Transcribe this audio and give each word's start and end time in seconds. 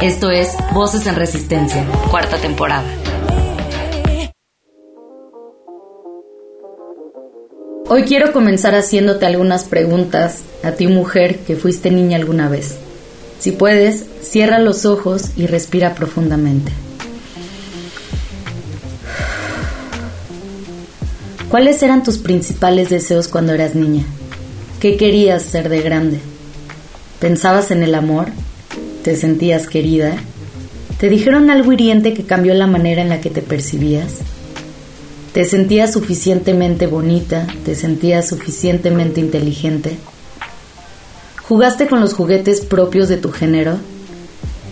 Esto 0.00 0.30
es 0.30 0.56
Voces 0.72 1.08
en 1.08 1.16
Resistencia, 1.16 1.84
cuarta 2.08 2.36
temporada. 2.36 2.86
Hoy 7.88 8.04
quiero 8.04 8.32
comenzar 8.32 8.76
haciéndote 8.76 9.26
algunas 9.26 9.64
preguntas 9.64 10.42
a 10.62 10.70
ti 10.70 10.86
mujer 10.86 11.40
que 11.40 11.56
fuiste 11.56 11.90
niña 11.90 12.16
alguna 12.16 12.48
vez. 12.48 12.76
Si 13.40 13.50
puedes, 13.50 14.06
cierra 14.22 14.60
los 14.60 14.86
ojos 14.86 15.32
y 15.36 15.48
respira 15.48 15.96
profundamente. 15.96 16.70
¿Cuáles 21.50 21.82
eran 21.82 22.04
tus 22.04 22.18
principales 22.18 22.88
deseos 22.88 23.26
cuando 23.26 23.52
eras 23.52 23.74
niña? 23.74 24.04
¿Qué 24.78 24.96
querías 24.96 25.42
ser 25.42 25.68
de 25.68 25.82
grande? 25.82 26.20
¿Pensabas 27.18 27.72
en 27.72 27.82
el 27.82 27.96
amor? 27.96 28.28
¿Te 29.02 29.16
sentías 29.16 29.66
querida? 29.68 30.16
¿Te 30.98 31.08
dijeron 31.08 31.50
algo 31.50 31.72
hiriente 31.72 32.14
que 32.14 32.24
cambió 32.24 32.54
la 32.54 32.66
manera 32.66 33.00
en 33.00 33.08
la 33.08 33.20
que 33.20 33.30
te 33.30 33.42
percibías? 33.42 34.16
¿Te 35.32 35.44
sentías 35.44 35.92
suficientemente 35.92 36.86
bonita? 36.88 37.46
¿Te 37.64 37.76
sentías 37.76 38.28
suficientemente 38.28 39.20
inteligente? 39.20 39.96
¿Jugaste 41.42 41.86
con 41.86 42.00
los 42.00 42.14
juguetes 42.14 42.60
propios 42.60 43.08
de 43.08 43.18
tu 43.18 43.30
género? 43.30 43.76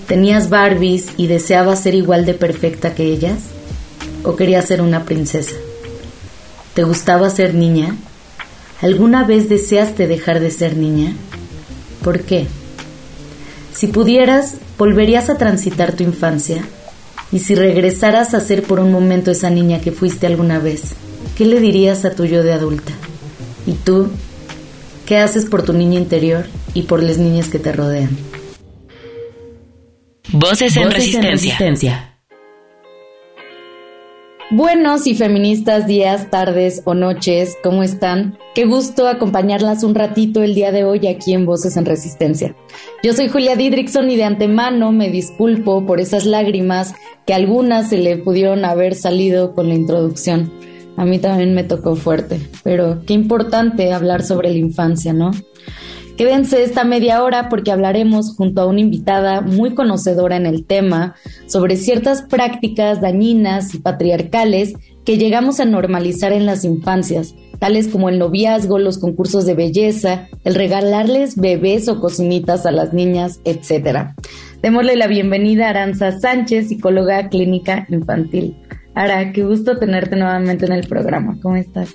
¿Tenías 0.09 0.51
Barbies 0.51 1.07
y 1.17 1.29
deseabas 1.29 1.83
ser 1.83 1.95
igual 1.95 2.27
de 2.27 2.35
perfecta 2.35 2.95
que 2.95 3.05
ellas? 3.05 3.39
¿O 4.25 4.35
querías 4.35 4.67
ser 4.67 4.83
una 4.83 5.05
princesa? 5.05 5.55
¿Te 6.75 6.83
gustaba 6.83 7.31
ser 7.31 7.55
niña? 7.55 7.97
¿Alguna 8.83 9.25
vez 9.25 9.49
deseaste 9.49 10.07
dejar 10.07 10.41
de 10.41 10.51
ser 10.51 10.77
niña? 10.77 11.15
¿Por 12.03 12.21
qué? 12.21 12.47
Si 13.77 13.89
pudieras, 13.89 14.55
¿volverías 14.79 15.29
a 15.29 15.37
transitar 15.37 15.93
tu 15.93 16.03
infancia? 16.03 16.65
Y 17.31 17.41
si 17.41 17.55
regresaras 17.55 18.33
a 18.33 18.41
ser 18.41 18.63
por 18.63 18.81
un 18.81 18.91
momento 18.91 19.31
esa 19.31 19.51
niña 19.51 19.83
que 19.83 19.93
fuiste 19.93 20.27
alguna 20.27 20.59
vez, 20.59 20.95
¿qué 21.37 21.45
le 21.45 21.61
dirías 21.61 22.07
a 22.07 22.13
tu 22.13 22.25
yo 22.25 22.43
de 22.43 22.55
adulta? 22.55 22.93
¿Y 23.67 23.73
tú? 23.73 24.09
¿Qué 25.05 25.19
haces 25.19 25.45
por 25.45 25.63
tu 25.63 25.75
niña 25.75 25.99
interior 25.99 26.47
y 26.73 26.85
por 26.85 27.03
las 27.03 27.19
niñas 27.19 27.49
que 27.49 27.59
te 27.59 27.71
rodean? 27.71 28.17
Voces 30.33 30.75
en, 30.79 30.91
resistencia. 30.91 32.16
Buenos 34.53 35.09
y 35.09 35.17
feministas 35.17 35.89
días, 35.89 36.31
tardes 36.31 36.81
o 36.85 36.95
noches, 36.95 37.57
¿cómo 37.65 37.83
están? 37.83 38.39
Qué 38.55 38.65
gusto 38.65 39.09
acompañarlas 39.09 39.83
un 39.83 39.97
ratito 39.97 40.41
el 40.45 40.55
día 40.55 40.71
de 40.71 40.85
hoy 40.85 41.09
aquí 41.09 41.35
en 41.35 41.47
Voces 41.47 41.77
en 41.77 41.85
Resistencia. 41.85 42.55
Yo 43.03 43.13
soy 43.13 43.29
Julia 43.29 43.57
Didrickson 43.57 44.09
y 44.09 44.15
de 44.15 44.23
antemano 44.23 44.93
me 44.93 45.11
disculpo 45.11 45.85
por 45.85 45.99
esas 45.99 46.27
lágrimas 46.27 46.95
que 47.27 47.35
algunas 47.35 47.89
se 47.89 47.99
le 47.99 48.19
pudieron 48.19 48.65
haber 48.65 48.95
salido 48.95 49.53
con 49.53 49.69
la 49.69 49.75
introducción. 49.75 50.53
A 50.97 51.05
mí 51.05 51.19
también 51.19 51.53
me 51.53 51.65
tocó 51.65 51.97
fuerte, 51.97 52.41
pero 52.63 53.03
qué 53.05 53.15
importante 53.15 53.93
hablar 53.93 54.23
sobre 54.23 54.51
la 54.51 54.59
infancia, 54.59 55.13
¿no? 55.13 55.33
Quédense 56.17 56.63
esta 56.63 56.85
media 56.85 57.23
hora 57.23 57.51
porque 57.51 57.71
hablaremos 57.71 58.35
junto 58.37 58.63
a 58.63 58.67
una 58.67 58.81
invitada 58.81 59.43
muy 59.43 59.75
conocedora 59.75 60.37
en 60.37 60.47
el 60.47 60.65
tema 60.65 61.15
sobre 61.47 61.77
ciertas 61.77 62.23
prácticas 62.23 63.03
dañinas 63.03 63.75
y 63.75 63.81
patriarcales 63.81 64.73
que 65.05 65.19
llegamos 65.19 65.61
a 65.61 65.67
normalizar 65.67 66.33
en 66.33 66.47
las 66.47 66.65
infancias, 66.65 67.35
tales 67.59 67.89
como 67.89 68.09
el 68.09 68.19
noviazgo, 68.19 68.79
los 68.79 68.99
concursos 68.99 69.45
de 69.45 69.55
belleza, 69.55 70.29
el 70.45 70.55
regalarles 70.55 71.37
bebés 71.37 71.87
o 71.89 72.01
cocinitas 72.01 72.65
a 72.65 72.71
las 72.71 72.95
niñas, 72.95 73.41
etc. 73.45 74.15
Démosle 74.63 74.97
la 74.97 75.09
bienvenida 75.09 75.67
a 75.67 75.71
Aranza 75.71 76.19
Sánchez, 76.19 76.69
psicóloga 76.69 77.29
clínica 77.29 77.87
infantil. 77.91 78.57
Ara, 78.95 79.33
qué 79.33 79.45
gusto 79.45 79.77
tenerte 79.77 80.17
nuevamente 80.17 80.65
en 80.65 80.73
el 80.73 80.87
programa. 80.87 81.39
¿Cómo 81.43 81.57
estás? 81.57 81.95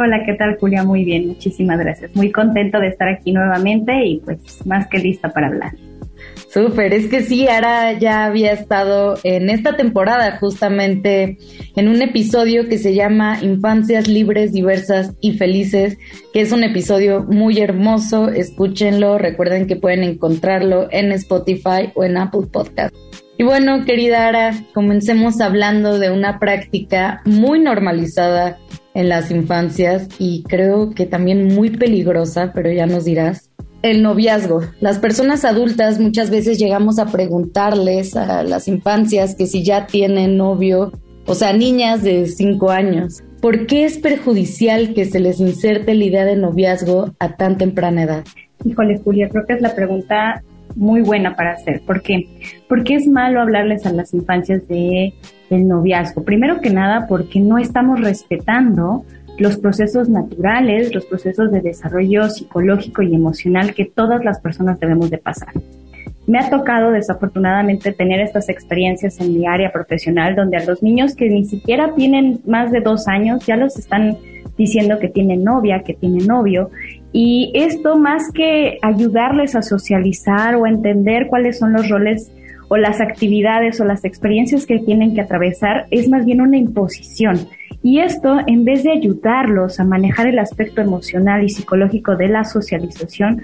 Hola, 0.00 0.22
¿qué 0.24 0.34
tal 0.34 0.56
Julia? 0.58 0.84
Muy 0.84 1.04
bien, 1.04 1.26
muchísimas 1.26 1.76
gracias. 1.80 2.14
Muy 2.14 2.30
contento 2.30 2.78
de 2.78 2.86
estar 2.86 3.08
aquí 3.08 3.32
nuevamente 3.32 3.92
y 4.04 4.18
pues 4.20 4.64
más 4.64 4.86
que 4.86 4.98
lista 4.98 5.28
para 5.30 5.48
hablar. 5.48 5.72
Súper, 6.48 6.94
es 6.94 7.08
que 7.08 7.22
sí, 7.22 7.48
Ara 7.48 7.98
ya 7.98 8.24
había 8.24 8.52
estado 8.52 9.16
en 9.24 9.50
esta 9.50 9.76
temporada 9.76 10.38
justamente 10.38 11.38
en 11.74 11.88
un 11.88 12.00
episodio 12.00 12.68
que 12.68 12.78
se 12.78 12.94
llama 12.94 13.38
Infancias 13.42 14.06
Libres, 14.06 14.52
Diversas 14.52 15.14
y 15.20 15.32
Felices, 15.32 15.98
que 16.32 16.42
es 16.42 16.52
un 16.52 16.62
episodio 16.62 17.24
muy 17.24 17.58
hermoso, 17.58 18.28
escúchenlo, 18.28 19.18
recuerden 19.18 19.66
que 19.66 19.76
pueden 19.76 20.04
encontrarlo 20.04 20.86
en 20.92 21.10
Spotify 21.10 21.90
o 21.94 22.04
en 22.04 22.16
Apple 22.16 22.46
Podcast. 22.52 22.94
Y 23.40 23.44
bueno, 23.44 23.84
querida 23.84 24.26
Ara, 24.26 24.52
comencemos 24.74 25.40
hablando 25.40 26.00
de 26.00 26.10
una 26.10 26.40
práctica 26.40 27.22
muy 27.24 27.60
normalizada 27.60 28.58
en 28.94 29.08
las 29.08 29.30
infancias 29.30 30.08
y 30.18 30.42
creo 30.42 30.90
que 30.90 31.06
también 31.06 31.54
muy 31.54 31.70
peligrosa, 31.70 32.50
pero 32.52 32.72
ya 32.72 32.86
nos 32.86 33.04
dirás. 33.04 33.48
El 33.82 34.02
noviazgo. 34.02 34.62
Las 34.80 34.98
personas 34.98 35.44
adultas 35.44 36.00
muchas 36.00 36.30
veces 36.30 36.58
llegamos 36.58 36.98
a 36.98 37.06
preguntarles 37.06 38.16
a 38.16 38.42
las 38.42 38.66
infancias 38.66 39.36
que 39.36 39.46
si 39.46 39.62
ya 39.62 39.86
tienen 39.86 40.36
novio, 40.36 40.90
o 41.24 41.36
sea, 41.36 41.52
niñas 41.52 42.02
de 42.02 42.26
5 42.26 42.70
años, 42.70 43.22
¿por 43.40 43.68
qué 43.68 43.84
es 43.84 43.98
perjudicial 43.98 44.94
que 44.94 45.04
se 45.04 45.20
les 45.20 45.38
inserte 45.38 45.94
la 45.94 46.04
idea 46.04 46.24
de 46.24 46.34
noviazgo 46.34 47.14
a 47.20 47.36
tan 47.36 47.56
temprana 47.56 48.02
edad? 48.02 48.24
Híjole, 48.64 48.98
Julia, 48.98 49.28
creo 49.28 49.46
que 49.46 49.52
es 49.52 49.60
la 49.60 49.76
pregunta 49.76 50.42
muy 50.78 51.02
buena 51.02 51.34
para 51.34 51.52
hacer. 51.52 51.82
¿Por 51.84 52.02
qué? 52.02 52.28
Porque 52.68 52.94
es 52.94 53.06
malo 53.06 53.40
hablarles 53.40 53.84
a 53.84 53.92
las 53.92 54.14
infancias 54.14 54.66
de 54.68 55.12
el 55.50 55.66
noviazgo. 55.66 56.24
Primero 56.24 56.60
que 56.60 56.70
nada, 56.70 57.06
porque 57.06 57.40
no 57.40 57.58
estamos 57.58 58.00
respetando 58.00 59.04
los 59.38 59.56
procesos 59.56 60.08
naturales, 60.08 60.94
los 60.94 61.04
procesos 61.06 61.50
de 61.50 61.60
desarrollo 61.60 62.28
psicológico 62.28 63.02
y 63.02 63.14
emocional 63.14 63.74
que 63.74 63.84
todas 63.84 64.24
las 64.24 64.40
personas 64.40 64.78
debemos 64.78 65.10
de 65.10 65.18
pasar. 65.18 65.52
Me 66.26 66.38
ha 66.38 66.50
tocado 66.50 66.90
desafortunadamente 66.90 67.92
tener 67.92 68.20
estas 68.20 68.48
experiencias 68.48 69.18
en 69.20 69.32
mi 69.38 69.46
área 69.46 69.72
profesional 69.72 70.36
donde 70.36 70.58
a 70.58 70.64
los 70.64 70.82
niños 70.82 71.14
que 71.14 71.28
ni 71.30 71.44
siquiera 71.44 71.94
tienen 71.94 72.40
más 72.46 72.70
de 72.70 72.80
dos 72.80 73.08
años 73.08 73.46
ya 73.46 73.56
los 73.56 73.78
están 73.78 74.18
diciendo 74.58 74.98
que 74.98 75.08
tienen 75.08 75.42
novia, 75.44 75.82
que 75.82 75.94
tienen 75.94 76.26
novio. 76.26 76.70
Y 77.12 77.50
esto 77.54 77.96
más 77.98 78.30
que 78.32 78.78
ayudarles 78.82 79.54
a 79.54 79.62
socializar 79.62 80.56
o 80.56 80.64
a 80.64 80.68
entender 80.68 81.26
cuáles 81.28 81.58
son 81.58 81.72
los 81.72 81.88
roles 81.88 82.30
o 82.68 82.76
las 82.76 83.00
actividades 83.00 83.80
o 83.80 83.84
las 83.84 84.04
experiencias 84.04 84.66
que 84.66 84.78
tienen 84.78 85.14
que 85.14 85.22
atravesar, 85.22 85.86
es 85.90 86.08
más 86.08 86.26
bien 86.26 86.40
una 86.40 86.58
imposición. 86.58 87.48
Y 87.82 88.00
esto, 88.00 88.38
en 88.46 88.64
vez 88.64 88.82
de 88.82 88.92
ayudarlos 88.92 89.80
a 89.80 89.84
manejar 89.84 90.26
el 90.26 90.38
aspecto 90.38 90.82
emocional 90.82 91.42
y 91.42 91.48
psicológico 91.48 92.16
de 92.16 92.28
la 92.28 92.44
socialización, 92.44 93.42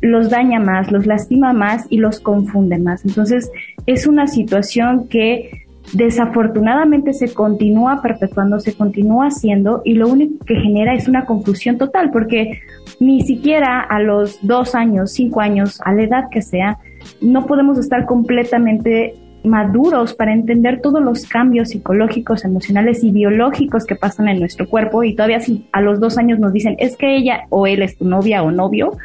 los 0.00 0.30
daña 0.30 0.60
más, 0.60 0.90
los 0.90 1.06
lastima 1.06 1.52
más 1.52 1.86
y 1.90 1.98
los 1.98 2.20
confunde 2.20 2.78
más. 2.78 3.04
Entonces, 3.04 3.50
es 3.86 4.06
una 4.06 4.26
situación 4.26 5.08
que 5.08 5.61
desafortunadamente 5.92 7.12
se 7.12 7.32
continúa 7.34 8.00
perpetuando, 8.02 8.60
se 8.60 8.74
continúa 8.74 9.26
haciendo 9.26 9.82
y 9.84 9.94
lo 9.94 10.08
único 10.08 10.44
que 10.44 10.56
genera 10.56 10.94
es 10.94 11.08
una 11.08 11.26
confusión 11.26 11.76
total 11.76 12.10
porque 12.10 12.60
ni 13.00 13.22
siquiera 13.22 13.80
a 13.80 14.00
los 14.00 14.38
dos 14.46 14.74
años, 14.74 15.12
cinco 15.12 15.40
años, 15.40 15.80
a 15.84 15.92
la 15.92 16.02
edad 16.04 16.24
que 16.30 16.42
sea, 16.42 16.78
no 17.20 17.46
podemos 17.46 17.78
estar 17.78 18.06
completamente 18.06 19.14
maduros 19.44 20.14
para 20.14 20.32
entender 20.32 20.80
todos 20.80 21.02
los 21.02 21.26
cambios 21.26 21.70
psicológicos, 21.70 22.44
emocionales 22.44 23.02
y 23.02 23.10
biológicos 23.10 23.84
que 23.84 23.96
pasan 23.96 24.28
en 24.28 24.38
nuestro 24.38 24.68
cuerpo. 24.68 25.02
Y 25.02 25.14
todavía 25.14 25.40
si 25.40 25.66
a 25.72 25.80
los 25.80 25.98
dos 25.98 26.16
años 26.16 26.38
nos 26.38 26.52
dicen 26.52 26.76
es 26.78 26.96
que 26.96 27.16
ella 27.16 27.46
o 27.50 27.66
él 27.66 27.82
es 27.82 27.98
tu 27.98 28.04
novia 28.04 28.42
o 28.44 28.50
novio, 28.52 28.96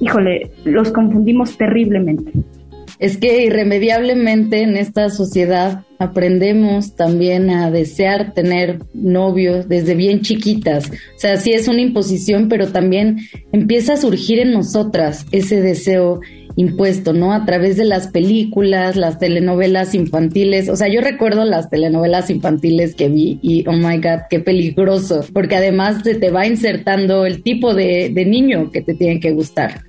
híjole, 0.00 0.50
los 0.64 0.92
confundimos 0.92 1.56
terriblemente 1.56 2.32
es 2.98 3.16
que 3.16 3.44
irremediablemente 3.44 4.62
en 4.62 4.76
esta 4.76 5.10
sociedad 5.10 5.84
aprendemos 5.98 6.94
también 6.94 7.50
a 7.50 7.70
desear 7.70 8.34
tener 8.34 8.80
novios 8.94 9.68
desde 9.68 9.94
bien 9.94 10.20
chiquitas. 10.20 10.90
O 10.90 11.18
sea, 11.18 11.36
sí 11.36 11.52
es 11.52 11.68
una 11.68 11.80
imposición, 11.80 12.48
pero 12.48 12.68
también 12.68 13.18
empieza 13.52 13.94
a 13.94 13.96
surgir 13.96 14.38
en 14.38 14.52
nosotras 14.52 15.26
ese 15.32 15.60
deseo 15.60 16.20
impuesto, 16.56 17.12
¿no? 17.12 17.32
A 17.32 17.44
través 17.44 17.76
de 17.76 17.84
las 17.84 18.08
películas, 18.08 18.96
las 18.96 19.18
telenovelas 19.20 19.94
infantiles. 19.94 20.68
O 20.68 20.74
sea, 20.74 20.88
yo 20.88 21.00
recuerdo 21.00 21.44
las 21.44 21.70
telenovelas 21.70 22.30
infantiles 22.30 22.96
que 22.96 23.08
vi 23.08 23.38
y, 23.42 23.64
oh 23.68 23.72
my 23.72 23.98
God, 23.98 24.22
qué 24.28 24.40
peligroso, 24.40 25.24
porque 25.32 25.54
además 25.54 26.02
se 26.02 26.16
te 26.16 26.30
va 26.30 26.46
insertando 26.46 27.26
el 27.26 27.44
tipo 27.44 27.74
de, 27.74 28.10
de 28.12 28.24
niño 28.24 28.72
que 28.72 28.82
te 28.82 28.94
tiene 28.94 29.20
que 29.20 29.30
gustar. 29.30 29.87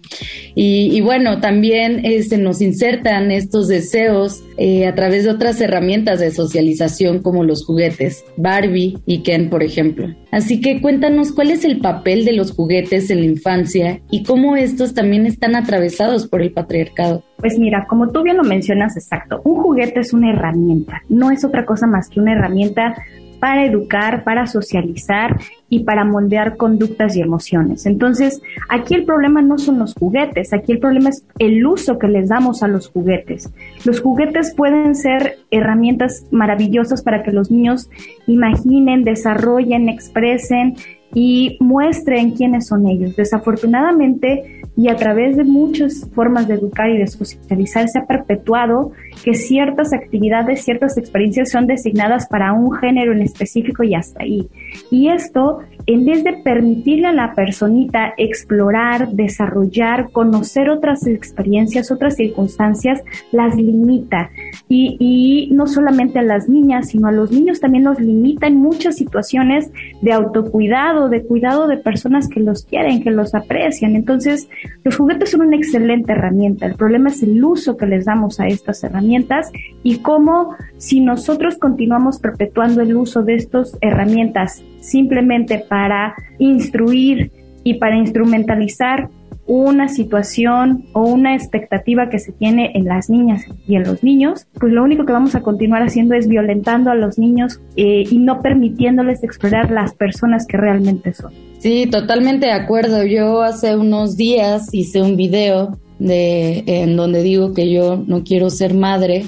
Y, 0.56 1.00
bueno, 1.02 1.40
también 1.40 2.04
se 2.24 2.38
nos 2.38 2.62
insertan 2.62 3.32
estos 3.32 3.68
deseos 3.68 4.44
eh, 4.58 4.88
a 4.88 4.96
través 4.96 5.24
de 5.24 5.32
otras 5.32 5.62
herramientas 5.62 6.20
de 6.20 6.32
socialización 6.32 7.22
como 7.22 7.44
los 7.44 7.66
juguetes, 7.66 8.26
Barbie 8.36 8.98
y 9.06 9.24
Ken, 9.24 9.50
por 9.50 9.64
ejemplo. 9.64 10.14
Así 10.32 10.60
que 10.60 10.82
cuéntanos 10.82 11.32
cuál 11.32 11.52
es 11.52 11.64
el 11.64 11.80
papel 11.80 12.26
de 12.26 12.34
los 12.34 12.52
juguetes 12.52 13.10
en 13.10 13.20
la 13.20 13.26
infancia 13.26 14.02
y 14.12 14.24
cómo 14.24 14.56
estos 14.58 14.94
también 14.94 15.26
están 15.26 15.56
atravesados 15.56 16.28
por 16.28 16.42
el 16.42 16.52
patriarcado. 16.52 17.24
Pues 17.38 17.58
mira, 17.58 17.86
como 17.88 18.12
tú 18.12 18.22
bien 18.22 18.38
lo 18.38 18.44
mencionas, 18.44 18.98
exacto, 18.98 19.42
un 19.46 19.62
juguete 19.62 20.02
es 20.02 20.14
una 20.14 20.32
herramienta, 20.32 21.02
no 21.08 21.32
es 21.32 21.46
otra 21.46 21.66
cosa 21.66 21.88
más 21.88 22.10
que 22.10 22.20
una 22.20 22.34
herramienta 22.34 22.96
para 23.40 23.66
educar, 23.66 24.24
para 24.24 24.48
socializar 24.48 25.40
y 25.70 25.84
para 25.84 26.04
moldear 26.04 26.58
conductas 26.58 27.16
y 27.16 27.22
emociones. 27.22 27.86
Entonces, 27.86 28.42
aquí 28.70 28.96
el 28.96 29.06
problema 29.06 29.42
no 29.42 29.58
son 29.58 29.80
los 29.80 29.94
juguetes, 29.94 30.52
aquí 30.54 30.72
el 30.72 30.80
problema 30.80 31.10
es 31.10 31.26
el 31.38 31.66
uso 31.66 32.00
que 32.00 32.08
les 32.08 32.30
damos 32.30 32.64
a 32.64 32.68
los 32.68 32.90
juguetes. 32.90 33.52
Los 33.86 34.02
juguetes 34.02 34.54
pueden 34.56 34.96
ser 34.96 35.38
herramientas 35.52 36.26
maravillosas 36.32 37.04
para 37.04 37.24
que 37.24 37.32
los 37.32 37.52
niños 37.52 37.90
imaginen, 38.28 39.04
desarrollen, 39.04 39.90
expresen 39.90 40.76
y 41.14 41.58
muestren 41.60 42.32
quiénes 42.32 42.68
son 42.68 42.88
ellos. 42.88 43.16
Desafortunadamente, 43.16 44.62
y 44.78 44.88
a 44.88 44.96
través 44.96 45.36
de 45.36 45.44
muchas 45.44 46.10
formas 46.14 46.48
de 46.48 46.54
educar 46.54 46.90
y 46.90 46.98
de 46.98 47.08
socializar 47.08 47.90
se 47.90 48.00
ha 48.00 48.06
perpetuado 48.06 48.92
que 49.24 49.34
ciertas 49.34 49.92
actividades, 49.92 50.64
ciertas 50.64 50.98
experiencias 50.98 51.52
son 51.52 51.68
designadas 51.68 52.28
para 52.28 52.54
un 52.54 52.72
género 52.72 53.12
en 53.12 53.22
específico 53.22 53.84
y 53.84 53.96
hasta 53.96 54.24
ahí. 54.24 54.48
Y 54.90 55.10
esto, 55.10 55.60
en 55.86 56.06
vez 56.06 56.24
de 56.24 56.34
permitirle 56.44 57.08
a 57.08 57.14
la 57.14 57.34
personita 57.34 58.14
explorar, 58.18 59.10
desarrollar, 59.10 60.12
conocer 60.12 60.70
otras 60.70 61.06
experiencias, 61.08 61.92
otras 61.92 62.16
circunstancias, 62.16 63.02
las 63.32 63.56
limita. 63.56 64.32
Y, 64.70 64.96
y 65.00 65.54
no 65.54 65.68
solamente 65.68 66.20
a 66.20 66.24
las 66.24 66.48
niñas, 66.48 66.90
sino 66.90 67.08
a 67.08 67.12
los 67.12 67.32
niños 67.32 67.60
también 67.60 67.84
los 67.84 68.00
limita 68.00 68.48
en 68.48 68.58
muchas 68.58 68.96
situaciones 68.96 69.72
de 70.02 70.14
autocuidado, 70.14 70.99
de 71.08 71.24
cuidado 71.24 71.68
de 71.68 71.78
personas 71.78 72.28
que 72.28 72.42
los 72.42 72.66
quieren, 72.66 73.02
que 73.02 73.12
los 73.12 73.34
aprecian. 73.34 73.96
Entonces, 73.96 74.50
los 74.84 74.98
juguetes 74.98 75.32
son 75.32 75.42
una 75.42 75.56
excelente 75.56 76.12
herramienta. 76.12 76.66
El 76.66 76.76
problema 76.76 77.10
es 77.10 77.24
el 77.24 77.42
uso 77.44 77.78
que 77.78 77.86
les 77.86 78.06
damos 78.06 78.40
a 78.40 78.48
estas 78.48 78.84
herramientas 78.84 79.52
y 79.84 80.00
cómo 80.00 80.56
si 80.78 81.00
nosotros 81.00 81.58
continuamos 81.58 82.20
perpetuando 82.20 82.82
el 82.82 82.96
uso 82.96 83.24
de 83.24 83.36
estas 83.36 83.78
herramientas 83.82 84.64
simplemente 84.82 85.64
para 85.70 86.16
instruir 86.40 87.32
y 87.64 87.76
para 87.76 87.98
instrumentalizar 87.98 89.10
una 89.50 89.90
situación 89.90 90.86
o 90.94 91.02
una 91.02 91.36
expectativa 91.36 92.10
que 92.10 92.20
se 92.20 92.32
tiene 92.32 92.72
en 92.76 92.86
las 92.86 93.10
niñas 93.10 93.46
y 93.68 93.76
en 93.76 93.84
los 93.84 94.04
niños, 94.04 94.46
pues 94.60 94.72
lo 94.72 94.84
único 94.84 95.08
que 95.08 95.12
vamos 95.12 95.34
a 95.34 95.42
continuar 95.42 95.82
haciendo 95.82 96.14
es 96.14 96.28
violentando 96.28 96.92
a 96.92 96.96
los 96.96 97.18
niños 97.18 97.60
eh, 97.76 98.04
y 98.10 98.20
no 98.20 98.42
permitiéndoles 98.42 99.24
explorar 99.24 99.72
las 99.72 99.96
personas 99.96 100.46
que 100.46 100.58
realmente 100.58 101.16
son. 101.16 101.34
Sí, 101.58 101.88
totalmente 101.88 102.46
de 102.46 102.54
acuerdo. 102.54 103.04
Yo 103.04 103.42
hace 103.42 103.76
unos 103.76 104.16
días 104.16 104.72
hice 104.72 105.02
un 105.02 105.18
video 105.18 105.80
de 105.98 106.64
en 106.68 106.96
donde 106.96 107.24
digo 107.24 107.54
que 107.56 107.72
yo 107.72 108.04
no 108.06 108.24
quiero 108.24 108.52
ser 108.52 108.76
madre, 108.76 109.26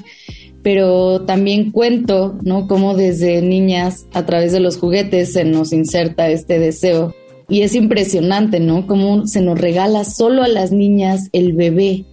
pero 0.61 1.21
también 1.21 1.71
cuento, 1.71 2.37
¿no? 2.43 2.67
Cómo 2.67 2.95
desde 2.95 3.41
niñas 3.41 4.05
a 4.13 4.25
través 4.25 4.51
de 4.51 4.59
los 4.59 4.77
juguetes 4.77 5.33
se 5.33 5.45
nos 5.45 5.73
inserta 5.73 6.29
este 6.29 6.59
deseo. 6.59 7.15
Y 7.51 7.63
es 7.63 7.75
impresionante, 7.75 8.61
¿no? 8.61 8.87
Cómo 8.87 9.27
se 9.27 9.41
nos 9.41 9.59
regala 9.59 10.05
solo 10.05 10.41
a 10.41 10.47
las 10.47 10.71
niñas 10.71 11.27
el 11.33 11.51
bebé. 11.51 12.05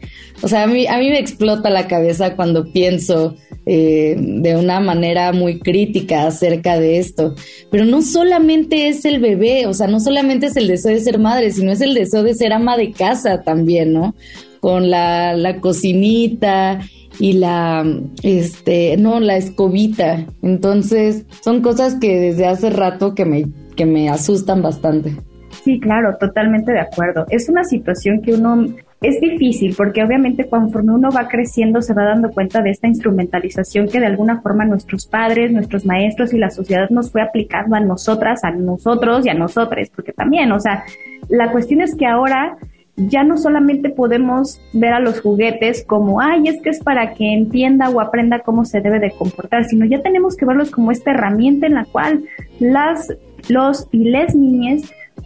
O 0.43 0.49
sea, 0.49 0.65
a 0.65 0.67
mí, 0.67 0.89
a 0.89 0.99
mí 0.99 1.11
me 1.11 1.21
explota 1.21 1.71
la 1.71 1.87
cabeza 1.87 2.35
cuando 2.35 2.73
pienso 2.73 3.37
eh, 3.65 4.17
de 4.19 4.57
una 4.57 4.81
manera 4.81 5.31
muy 5.33 5.61
crítica 5.61 6.27
acerca 6.27 6.81
de 6.81 6.99
esto. 6.99 7.37
Pero 7.71 7.85
no 7.85 8.03
solamente 8.03 8.89
es 8.89 9.05
el 9.05 9.21
bebé, 9.21 9.67
o 9.67 9.75
sea, 9.75 9.87
no 9.87 10.01
solamente 10.01 10.47
es 10.47 10.57
el 10.57 10.67
deseo 10.67 10.93
de 10.93 11.01
ser 11.01 11.21
madre, 11.21 11.53
sino 11.53 11.71
es 11.71 11.81
el 11.83 11.95
deseo 11.95 12.25
de 12.25 12.35
ser 12.35 12.53
ama 12.53 12.77
de 12.77 12.91
casa 12.91 13.43
también, 13.43 13.93
¿no? 13.93 14.17
Con 14.59 14.91
la, 14.91 15.35
la 15.35 15.61
cocinita 15.61 16.81
y 17.21 17.35
la, 17.35 17.85
este, 18.25 18.97
no, 18.97 19.21
la 19.21 19.37
escobita. 19.37 20.27
Entonces, 20.43 21.27
son 21.45 21.63
cosas 21.63 21.95
que 22.01 22.19
desde 22.19 22.47
hace 22.47 22.71
rato 22.71 23.15
que 23.15 23.25
me, 23.25 23.47
que 23.77 23.87
me 23.87 24.09
asustan 24.09 24.63
bastante. 24.63 25.17
Sí, 25.51 25.81
claro, 25.81 26.17
totalmente 26.19 26.73
de 26.73 26.81
acuerdo. 26.81 27.27
Es 27.31 27.49
una 27.49 27.65
situación 27.65 28.23
que 28.23 28.35
uno 28.35 28.67
es 29.01 29.21
difícil 29.21 29.75
porque 29.77 30.03
obviamente 30.03 30.49
conforme 30.49 30.93
uno 30.93 31.11
va 31.11 31.29
creciendo 31.29 31.81
se 31.81 31.95
va 31.95 32.05
dando 32.05 32.31
cuenta 32.31 32.63
de 32.63 32.71
esta 32.71 32.89
instrumentalización 32.89 33.89
que 33.89 34.01
de 34.01 34.07
alguna 34.07 34.41
forma 34.41 34.65
nuestros 34.65 35.07
padres, 35.07 35.53
nuestros 35.53 35.87
maestros 35.87 36.33
y 36.35 36.39
la 36.39 36.51
sociedad 36.51 36.91
nos 36.91 37.13
fue 37.13 37.23
aplicando 37.23 37.77
a 37.77 37.81
nosotras, 37.81 38.43
a 38.43 38.51
nosotros 38.51 39.25
y 39.25 39.29
a 39.29 39.35
nosotros, 39.35 39.89
porque 39.95 40.13
también, 40.13 40.51
o 40.51 40.59
sea, 40.59 40.85
la 41.29 41.53
cuestión 41.53 41.81
es 41.81 41.95
que 41.95 42.07
ahora 42.07 42.59
ya 42.97 43.23
no 43.23 43.37
solamente 43.37 43.91
podemos 43.91 44.61
ver 44.73 44.93
a 44.93 44.99
los 44.99 45.21
juguetes 45.21 45.85
como, 45.87 46.21
ay, 46.21 46.49
es 46.49 46.61
que 46.61 46.71
es 46.71 46.83
para 46.83 47.15
que 47.15 47.33
entienda 47.33 47.91
o 47.91 48.01
aprenda 48.01 48.41
cómo 48.41 48.65
se 48.65 48.81
debe 48.81 48.99
de 48.99 49.13
comportar, 49.13 49.65
sino 49.67 49.87
ya 49.87 50.03
tenemos 50.03 50.35
que 50.37 50.45
verlos 50.45 50.73
como 50.73 50.91
esta 50.91 51.13
herramienta 51.13 51.69
en 51.69 51.75
la 51.75 51.85
cual 51.85 52.25
las, 52.59 53.15
los 53.49 53.87
y 53.93 54.11
les 54.11 54.35
niñas 54.35 54.83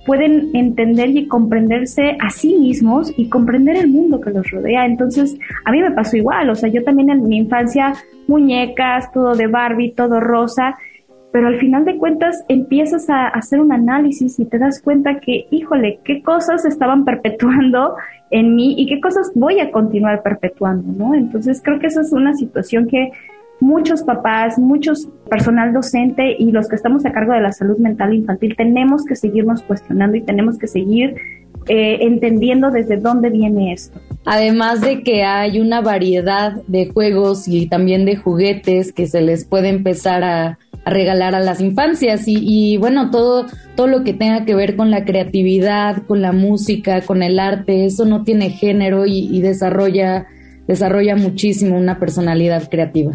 pueden 0.07 0.51
entender 0.55 1.11
y 1.11 1.29
comprenderse 1.29 2.17
a 2.21 2.31
sí 2.31 2.57
mismos 2.57 3.13
y 3.17 3.29
comprender 3.29 3.77
el 3.77 3.89
mundo 3.89 4.21
que 4.21 4.31
los 4.31 4.51
rodea. 4.51 4.85
Entonces, 4.87 5.39
a 5.65 5.71
mí 5.71 5.81
me 5.81 5.93
pasó 5.93 6.17
igual, 6.17 6.51
o 6.51 6.55
sea, 6.55 6.69
yo 6.69 6.83
también 6.83 7.11
en 7.11 7.29
mi 7.29 7.37
infancia, 7.37 7.95
muñecas, 8.27 9.13
todo 9.13 9.35
de 9.35 9.47
Barbie, 9.47 9.93
todo 9.93 10.21
rosa, 10.21 10.77
pero 11.33 11.49
al 11.49 11.59
final 11.59 11.85
de 11.87 11.97
cuentas 11.97 12.45
empiezas 12.49 13.09
a 13.09 13.29
hacer 13.29 13.61
un 13.61 13.73
análisis 13.73 14.39
y 14.39 14.45
te 14.45 14.59
das 14.59 14.83
cuenta 14.83 15.19
que, 15.19 15.47
híjole, 15.51 15.99
qué 16.05 16.23
cosas 16.23 16.67
estaban 16.67 17.07
perpetuando 17.07 17.97
en 18.31 18.55
mí 18.55 18.75
y 18.77 18.87
qué 18.87 19.01
cosas 19.01 19.33
voy 19.35 19.59
a 19.59 19.71
continuar 19.71 20.23
perpetuando, 20.23 20.93
¿no? 20.93 21.15
Entonces 21.15 21.63
creo 21.65 21.79
que 21.79 21.87
esa 21.87 22.03
es 22.03 22.13
una 22.13 22.35
situación 22.35 22.87
que 22.87 23.13
muchos 23.63 24.03
papás, 24.03 24.59
muchos 24.59 25.09
personal 25.31 25.73
docente 25.73 26.35
y 26.37 26.51
los 26.51 26.69
que 26.69 26.77
estamos 26.77 27.07
a 27.07 27.13
cargo 27.13 27.33
de 27.33 27.41
la 27.41 27.53
salud 27.53 27.79
mental 27.79 28.13
infantil 28.13 28.55
tenemos 28.57 29.05
que 29.05 29.15
seguirnos 29.15 29.63
cuestionando 29.63 30.17
y 30.17 30.21
tenemos 30.21 30.59
que 30.59 30.67
seguir 30.67 31.15
eh, 31.69 31.99
entendiendo 32.01 32.73
desde 32.73 32.97
dónde 32.97 33.31
viene 33.31 33.73
esto. 33.73 34.01
Además 34.25 34.81
de 34.81 35.05
que 35.05 35.23
hay 35.23 35.61
una 35.61 35.81
variedad 35.81 36.61
de 36.67 36.91
juegos 36.91 37.47
y 37.47 37.69
también 37.69 38.05
de 38.05 38.17
juguetes 38.17 38.93
que 38.93 39.07
se 39.07 39.21
les 39.21 39.45
puede 39.45 39.69
empezar 39.69 40.25
a, 40.25 40.59
regalar 40.85 41.37
a 41.37 41.41
las 41.41 41.61
infancias 41.61 42.25
y, 42.27 42.77
bueno, 42.77 43.13
todo, 43.13 43.47
todo 43.77 43.87
lo 43.87 44.03
que 44.03 44.15
tenga 44.15 44.45
que 44.45 44.57
ver 44.57 44.75
con 44.75 44.91
la 44.91 45.05
creatividad, 45.05 46.03
con 46.09 46.21
la 46.21 46.33
música, 46.33 47.03
con 47.03 47.23
el 47.23 47.39
arte, 47.39 47.85
eso 47.85 48.05
no 48.05 48.25
tiene 48.25 48.51
género 48.51 49.07
y 49.07 49.41
desarrolla 49.41 50.27
desarrolla 50.67 51.17
muchísimo 51.17 51.77
una 51.77 51.99
personalidad 51.99 52.69
creativa. 52.69 53.13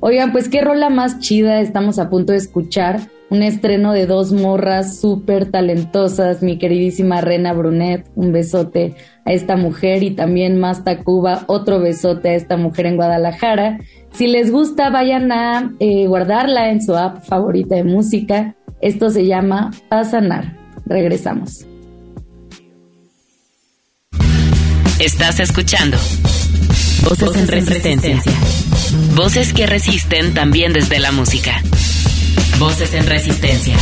Oigan, 0.00 0.32
pues 0.32 0.48
qué 0.48 0.60
rola 0.60 0.90
más 0.90 1.20
chida 1.20 1.60
estamos 1.60 1.98
a 1.98 2.10
punto 2.10 2.32
de 2.32 2.38
escuchar. 2.38 3.00
Un 3.30 3.42
estreno 3.42 3.92
de 3.92 4.06
dos 4.06 4.32
morras 4.32 5.00
súper 5.00 5.50
talentosas, 5.50 6.42
mi 6.42 6.58
queridísima 6.58 7.22
Rena 7.22 7.54
Brunet, 7.54 8.10
un 8.14 8.30
besote 8.30 8.94
a 9.24 9.32
esta 9.32 9.56
mujer 9.56 10.02
y 10.02 10.10
también 10.10 10.58
más 10.60 10.84
Tacuba, 10.84 11.44
otro 11.46 11.80
besote 11.80 12.30
a 12.30 12.34
esta 12.34 12.58
mujer 12.58 12.86
en 12.86 12.96
Guadalajara. 12.96 13.78
Si 14.12 14.26
les 14.26 14.50
gusta, 14.50 14.90
vayan 14.90 15.32
a 15.32 15.72
eh, 15.80 16.06
guardarla 16.08 16.70
en 16.70 16.82
su 16.82 16.94
app 16.94 17.24
favorita 17.24 17.76
de 17.76 17.84
música. 17.84 18.54
Esto 18.82 19.08
se 19.08 19.24
llama 19.24 19.70
Pasanar. 19.88 20.56
Regresamos. 20.84 21.64
Estás 24.98 25.40
escuchando 25.40 25.96
Voces, 27.04 27.36
en 27.36 27.48
resistencia. 27.48 28.16
Voces 29.14 29.52
que 29.52 29.66
resisten 29.66 30.34
también 30.34 30.72
desde 30.72 30.98
la 30.98 31.12
música. 31.12 31.62
Voces 32.58 32.94
en 32.94 33.06
resistencia. 33.06 33.76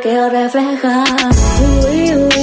Quiero 0.00 0.28
reflejar. 0.30 1.04
Uy, 1.60 2.12
uy, 2.12 2.14
uy, 2.14 2.35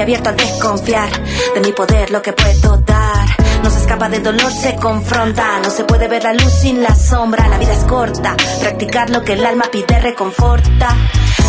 abierto 0.00 0.30
a 0.30 0.32
desconfiar 0.32 1.10
de 1.54 1.60
mi 1.60 1.72
poder, 1.72 2.10
lo 2.10 2.22
que 2.22 2.32
puedo 2.32 2.78
dar. 2.78 3.44
No 3.62 3.70
se 3.70 3.78
escapa 3.78 4.10
del 4.10 4.22
dolor, 4.22 4.52
se 4.52 4.76
confronta. 4.76 5.58
No 5.60 5.70
se 5.70 5.84
puede 5.84 6.06
ver 6.06 6.24
la 6.24 6.34
luz 6.34 6.52
sin 6.52 6.82
la 6.82 6.94
sombra. 6.94 7.48
La 7.48 7.56
vida 7.56 7.72
es 7.72 7.84
corta. 7.84 8.36
Practicar 8.60 9.08
lo 9.08 9.22
que 9.24 9.32
el 9.32 9.46
alma 9.46 9.64
pide 9.72 9.98
reconforta. 10.00 10.94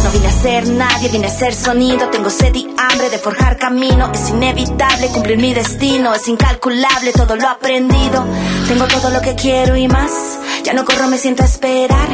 No 0.04 0.12
vine 0.12 0.28
a 0.28 0.32
ser 0.32 0.68
nadie, 0.70 1.10
vine 1.10 1.28
a 1.28 1.30
ser 1.30 1.54
sonido. 1.54 2.08
Tengo 2.10 2.30
sed 2.30 2.56
y 2.56 2.70
hambre 2.78 3.10
de 3.10 3.18
forjar 3.18 3.58
camino. 3.58 4.12
Es 4.14 4.30
inevitable 4.30 5.08
cumplir 5.08 5.38
mi 5.40 5.54
destino. 5.54 6.14
Es 6.14 6.28
incalculable 6.30 7.12
todo 7.12 7.36
lo 7.36 7.50
aprendido. 7.50 8.26
Tengo 8.68 8.86
todo 8.86 9.10
lo 9.10 9.20
que 9.20 9.36
quiero 9.36 9.76
y 9.76 9.90
más. 9.90 10.40
Ya 10.64 10.74
no 10.74 10.86
corro, 10.86 11.08
me 11.08 11.18
siento 11.18 11.44
a 11.44 11.48
esperar. 11.48 12.08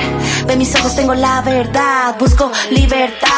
Ve 0.48 0.56
mis 0.56 0.74
ojos, 0.76 0.96
tengo 0.96 1.14
la 1.14 1.42
verdad. 1.42 2.16
Busco 2.18 2.52
libertad. 2.72 3.30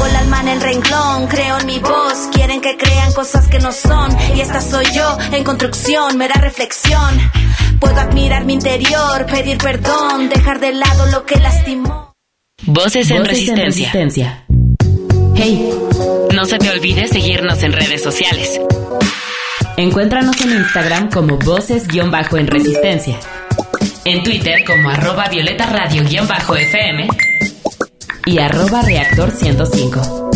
Pongo 0.00 0.12
el 0.12 0.16
alma 0.16 0.40
en 0.40 0.48
el 0.48 0.60
renglón. 0.62 1.26
Creo 1.26 1.58
en 1.58 1.66
mi 1.66 1.78
voz. 1.78 2.30
Quieren 2.32 2.62
que 2.62 2.78
crean 2.78 3.12
cosas 3.12 3.48
que 3.48 3.58
no 3.58 3.70
son. 3.70 4.16
Y 4.34 4.40
esta 4.40 4.62
soy 4.62 4.86
yo 4.94 5.18
en 5.30 5.44
construcción. 5.44 6.16
Me 6.16 6.26
da 6.26 6.36
reflexión. 6.36 7.18
Puedo 7.78 8.00
admirar 8.00 8.46
mi 8.46 8.54
interior, 8.54 9.26
pedir 9.26 9.58
perdón, 9.58 10.30
dejar 10.30 10.58
de 10.58 10.72
lado 10.72 11.04
lo 11.12 11.26
que 11.26 11.36
lastimó. 11.36 12.14
Voces 12.62 13.10
en, 13.10 13.26
resistencia. 13.26 14.46
Hey, 15.34 15.70
no 16.34 16.46
se 16.46 16.56
te 16.56 16.70
olvide 16.70 17.06
seguirnos 17.06 17.62
en 17.62 17.72
redes 17.72 18.02
sociales. 18.02 18.58
Encuéntranos 19.76 20.40
en 20.40 20.52
Instagram 20.52 21.10
como 21.10 21.36
voces-en 21.36 22.46
resistencia 22.46 23.18
en 24.04 24.22
Twitter 24.22 24.64
como 24.64 24.88
arroba 24.88 25.28
violeta 25.28 25.66
radio-fm 25.66 27.29
y 28.26 28.38
arroba 28.38 28.82
reactor 28.82 29.30
105. 29.30 30.30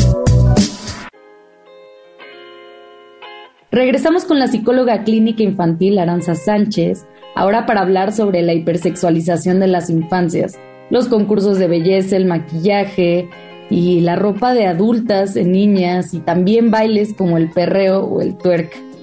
Regresamos 3.70 4.24
con 4.24 4.38
la 4.38 4.46
psicóloga 4.46 5.02
clínica 5.02 5.42
infantil 5.42 5.98
Aranza 5.98 6.34
Sánchez, 6.34 7.06
ahora 7.34 7.66
para 7.66 7.80
hablar 7.80 8.12
sobre 8.12 8.42
la 8.42 8.54
hipersexualización 8.54 9.58
de 9.58 9.66
las 9.66 9.90
infancias, 9.90 10.58
los 10.90 11.08
concursos 11.08 11.58
de 11.58 11.66
belleza, 11.66 12.16
el 12.16 12.26
maquillaje 12.26 13.28
y 13.70 14.00
la 14.00 14.16
ropa 14.16 14.54
de 14.54 14.66
adultas 14.66 15.36
en 15.36 15.52
niñas 15.52 16.14
y 16.14 16.20
también 16.20 16.70
bailes 16.70 17.14
como 17.14 17.36
el 17.36 17.50
perreo 17.50 18.04
o 18.04 18.20
el 18.20 18.36
twerk. 18.36 18.93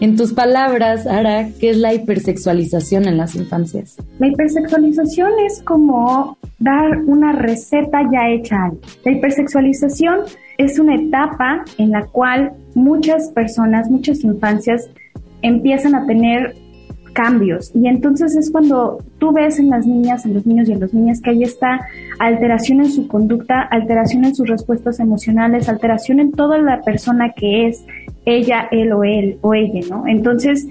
En 0.00 0.16
tus 0.16 0.32
palabras, 0.32 1.08
Ara, 1.08 1.48
¿qué 1.58 1.70
es 1.70 1.76
la 1.76 1.92
hipersexualización 1.92 3.08
en 3.08 3.16
las 3.16 3.34
infancias? 3.34 3.96
La 4.20 4.28
hipersexualización 4.28 5.32
es 5.44 5.60
como 5.64 6.38
dar 6.60 6.98
una 7.06 7.32
receta 7.32 8.02
ya 8.12 8.28
hecha. 8.28 8.56
La 9.04 9.10
hipersexualización 9.10 10.20
es 10.56 10.78
una 10.78 10.94
etapa 10.94 11.64
en 11.78 11.90
la 11.90 12.06
cual 12.06 12.52
muchas 12.76 13.32
personas, 13.32 13.90
muchas 13.90 14.22
infancias 14.22 14.88
empiezan 15.42 15.96
a 15.96 16.06
tener 16.06 16.54
cambios. 17.12 17.72
Y 17.74 17.88
entonces 17.88 18.36
es 18.36 18.52
cuando 18.52 18.98
tú 19.18 19.32
ves 19.32 19.58
en 19.58 19.68
las 19.68 19.84
niñas, 19.84 20.24
en 20.24 20.34
los 20.34 20.46
niños 20.46 20.68
y 20.68 20.72
en 20.74 20.80
las 20.80 20.94
niñas 20.94 21.20
que 21.20 21.30
hay 21.30 21.42
esta 21.42 21.80
alteración 22.20 22.78
en 22.78 22.92
su 22.92 23.08
conducta, 23.08 23.62
alteración 23.62 24.24
en 24.24 24.36
sus 24.36 24.48
respuestas 24.48 25.00
emocionales, 25.00 25.68
alteración 25.68 26.20
en 26.20 26.30
toda 26.30 26.58
la 26.58 26.82
persona 26.82 27.32
que 27.34 27.66
es 27.66 27.84
ella, 28.24 28.68
él 28.70 28.92
o 28.92 29.04
él 29.04 29.38
o 29.40 29.54
ella, 29.54 29.80
¿no? 29.88 30.06
Entonces, 30.06 30.66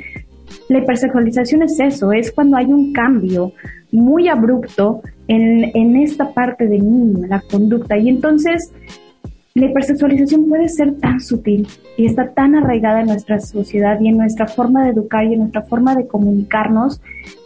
la 0.70 0.80
hipersexualización 0.80 1.63
es 1.63 1.80
eso, 1.80 2.12
es 2.12 2.32
cuando 2.32 2.58
hay 2.58 2.66
un 2.66 2.94
cambio 2.94 3.54
muy 3.92 4.27
abrupto 4.27 5.01
en, 5.27 5.72
en 5.74 5.96
esta 5.98 6.34
parte 6.34 6.68
del 6.68 6.84
niño, 6.84 7.27
la 7.27 7.42
conducta. 7.42 7.98
Y 7.98 8.10
entonces, 8.10 8.72
la 9.58 9.66
hipersexualización 9.66 10.48
puede 10.48 10.70
ser 10.70 10.96
tan 11.00 11.20
sutil 11.20 11.68
y 11.98 12.06
está 12.06 12.30
tan 12.30 12.56
arraigada 12.56 13.01
en 13.01 13.08
nuestra 13.08 13.39
sociedad 13.39 14.00
y 14.00 14.08
en 14.08 14.18
nuestra 14.18 14.48
forma 14.48 14.84
de 14.84 14.92
educar 14.92 15.25
y 15.25 15.34
en 15.34 15.39
nuestra 15.39 15.63
forma 15.63 15.96
de 15.96 16.08
comunicarnos 16.08 17.01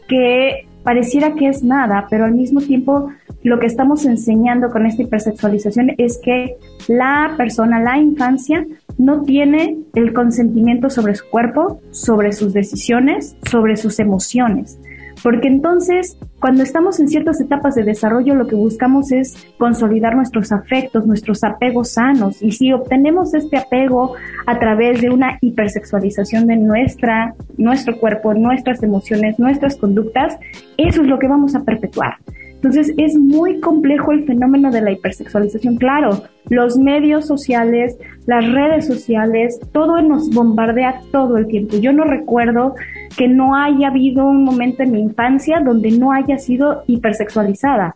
que 0.10 0.68
pareciera 0.84 1.36
que 1.36 1.48
es 1.48 1.64
nada, 1.64 2.08
pero 2.10 2.26
al 2.26 2.34
mismo 2.34 2.60
tiempo 2.60 3.10
lo 3.44 3.60
que 3.60 3.68
estamos 3.68 4.06
enseñando 4.06 4.70
con 4.72 4.86
esta 4.86 5.04
hipersexualización 5.04 5.94
es 5.98 6.20
que 6.24 6.58
la 6.88 7.34
persona, 7.38 7.80
la 7.80 7.98
infancia, 7.98 8.66
no 8.98 9.24
tiene 9.24 9.78
el 9.96 10.14
consentimiento 10.14 10.90
sobre 10.90 11.16
su 11.16 11.30
cuerpo, 11.30 11.82
sobre 11.92 12.32
sus 12.32 12.54
decisiones, 12.54 13.36
sobre 13.50 13.78
sus 13.78 14.00
emociones. 14.00 14.80
Porque 15.24 15.48
entonces, 15.48 16.18
cuando 16.40 16.64
estamos 16.64 17.00
en 17.00 17.08
ciertas 17.08 17.40
etapas 17.40 17.76
de 17.76 17.84
desarrollo, 17.84 18.34
lo 18.34 18.48
que 18.48 18.56
buscamos 18.56 19.12
es 19.12 19.36
consolidar 19.58 20.16
nuestros 20.16 20.52
afectos, 20.52 21.06
nuestros 21.06 21.44
apegos 21.44 21.92
sanos. 21.94 22.42
Y 22.42 22.52
si 22.52 22.74
obtenemos 22.74 23.34
este 23.34 23.58
apego 23.58 24.16
a 24.48 24.58
través 24.58 25.02
de 25.02 25.10
una 25.10 25.38
hipersexualización 25.42 26.48
de 26.48 26.58
nuestra, 26.58 27.36
nuestro 27.58 28.00
cuerpo, 28.00 28.34
nuestras 28.34 28.82
emociones, 28.82 29.38
nuestras 29.38 29.76
conductas, 29.76 30.38
eso 30.78 31.02
es 31.02 31.08
lo 31.08 31.20
que 31.20 31.28
vamos 31.28 31.54
a 31.56 31.64
perpetuar. 31.64 32.16
Entonces 32.62 32.94
es 32.98 33.18
muy 33.18 33.60
complejo 33.60 34.12
el 34.12 34.24
fenómeno 34.26 34.70
de 34.70 34.82
la 34.82 34.92
hipersexualización. 34.92 35.78
Claro, 35.78 36.22
los 36.48 36.78
medios 36.78 37.26
sociales, 37.26 37.98
las 38.28 38.48
redes 38.52 38.86
sociales, 38.86 39.60
todo 39.72 40.00
nos 40.04 40.30
bombardea 40.30 41.02
todo 41.12 41.38
el 41.38 41.48
tiempo. 41.48 41.78
Yo 41.78 41.92
no 41.92 42.04
recuerdo 42.04 42.76
que 43.18 43.28
no 43.28 43.56
haya 43.56 43.88
habido 43.88 44.28
un 44.28 44.44
momento 44.44 44.84
en 44.84 44.92
mi 44.92 45.00
infancia 45.00 45.60
donde 45.60 45.90
no 45.90 46.12
haya 46.12 46.38
sido 46.38 46.84
hipersexualizada. 46.86 47.96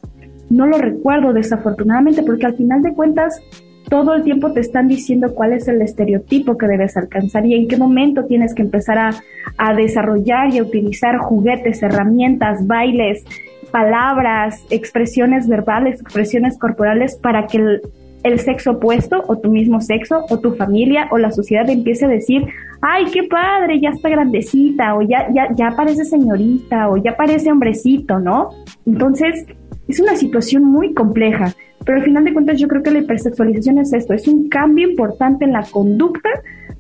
No 0.50 0.66
lo 0.66 0.80
recuerdo 0.80 1.32
desafortunadamente 1.32 2.24
porque 2.24 2.48
al 2.48 2.56
final 2.56 2.82
de 2.82 2.96
cuentas 2.96 3.40
todo 3.88 4.16
el 4.16 4.24
tiempo 4.24 4.52
te 4.52 4.62
están 4.62 4.88
diciendo 4.88 5.36
cuál 5.36 5.54
es 5.54 5.68
el 5.68 5.80
estereotipo 5.80 6.58
que 6.58 6.66
debes 6.66 6.98
alcanzar 6.98 7.46
y 7.46 7.54
en 7.54 7.68
qué 7.68 7.78
momento 7.78 8.26
tienes 8.26 8.56
que 8.56 8.64
empezar 8.64 8.98
a, 8.98 9.12
a 9.60 9.76
desarrollar 9.76 10.52
y 10.52 10.58
a 10.58 10.64
utilizar 10.64 11.18
juguetes, 11.20 11.84
herramientas, 11.84 12.66
bailes, 12.66 13.24
palabras, 13.72 14.66
expresiones 14.70 15.48
verbales, 15.48 16.02
expresiones 16.02 16.58
corporales 16.58 17.18
para 17.18 17.48
que 17.48 17.80
el, 18.24 18.40
sexo 18.40 18.72
opuesto 18.72 19.24
o 19.28 19.38
tu 19.38 19.52
mismo 19.52 19.82
sexo 19.82 20.26
o 20.30 20.40
tu 20.40 20.56
familia 20.56 21.08
o 21.12 21.18
la 21.20 21.32
sociedad 21.32 21.70
empiece 21.70 22.06
a 22.06 22.08
decir, 22.08 22.48
ay, 22.82 23.06
qué 23.14 23.24
padre, 23.24 23.80
ya 23.80 23.90
está 23.90 24.10
grandecita 24.10 24.96
o 24.96 25.02
ya, 25.04 25.28
ya, 25.34 25.48
ya 25.56 25.76
parece 25.78 26.06
señorita 26.06 26.90
o 26.90 26.98
ya 26.98 27.16
parece 27.16 27.52
hombrecito, 27.52 28.20
¿no? 28.20 28.50
Entonces, 28.86 29.46
es 29.88 30.00
una 30.00 30.16
situación 30.16 30.64
muy 30.64 30.94
compleja. 30.94 31.54
pero 31.86 32.00
al 32.00 32.04
final 32.04 32.24
de 32.24 32.34
cuentas 32.34 32.58
yo 32.60 32.68
creo 32.68 32.82
que 32.82 32.90
la 32.90 33.00
hipersexualización 33.00 33.78
es 33.78 33.94
esto, 33.94 34.14
es 34.14 34.28
un 34.28 34.50
cambio 34.50 34.90
importante 34.90 35.46
en 35.46 35.54
la 35.54 35.64
conducta 35.64 36.30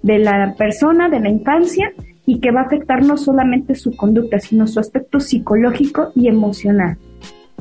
de 0.01 0.17
la 0.17 0.55
persona, 0.57 1.09
de 1.09 1.19
la 1.19 1.29
infancia, 1.29 1.91
y 2.25 2.39
que 2.39 2.51
va 2.51 2.61
a 2.61 2.65
afectar 2.65 3.03
no 3.03 3.17
solamente 3.17 3.75
su 3.75 3.95
conducta, 3.95 4.39
sino 4.39 4.67
su 4.67 4.79
aspecto 4.79 5.19
psicológico 5.19 6.11
y 6.15 6.27
emocional. 6.27 6.97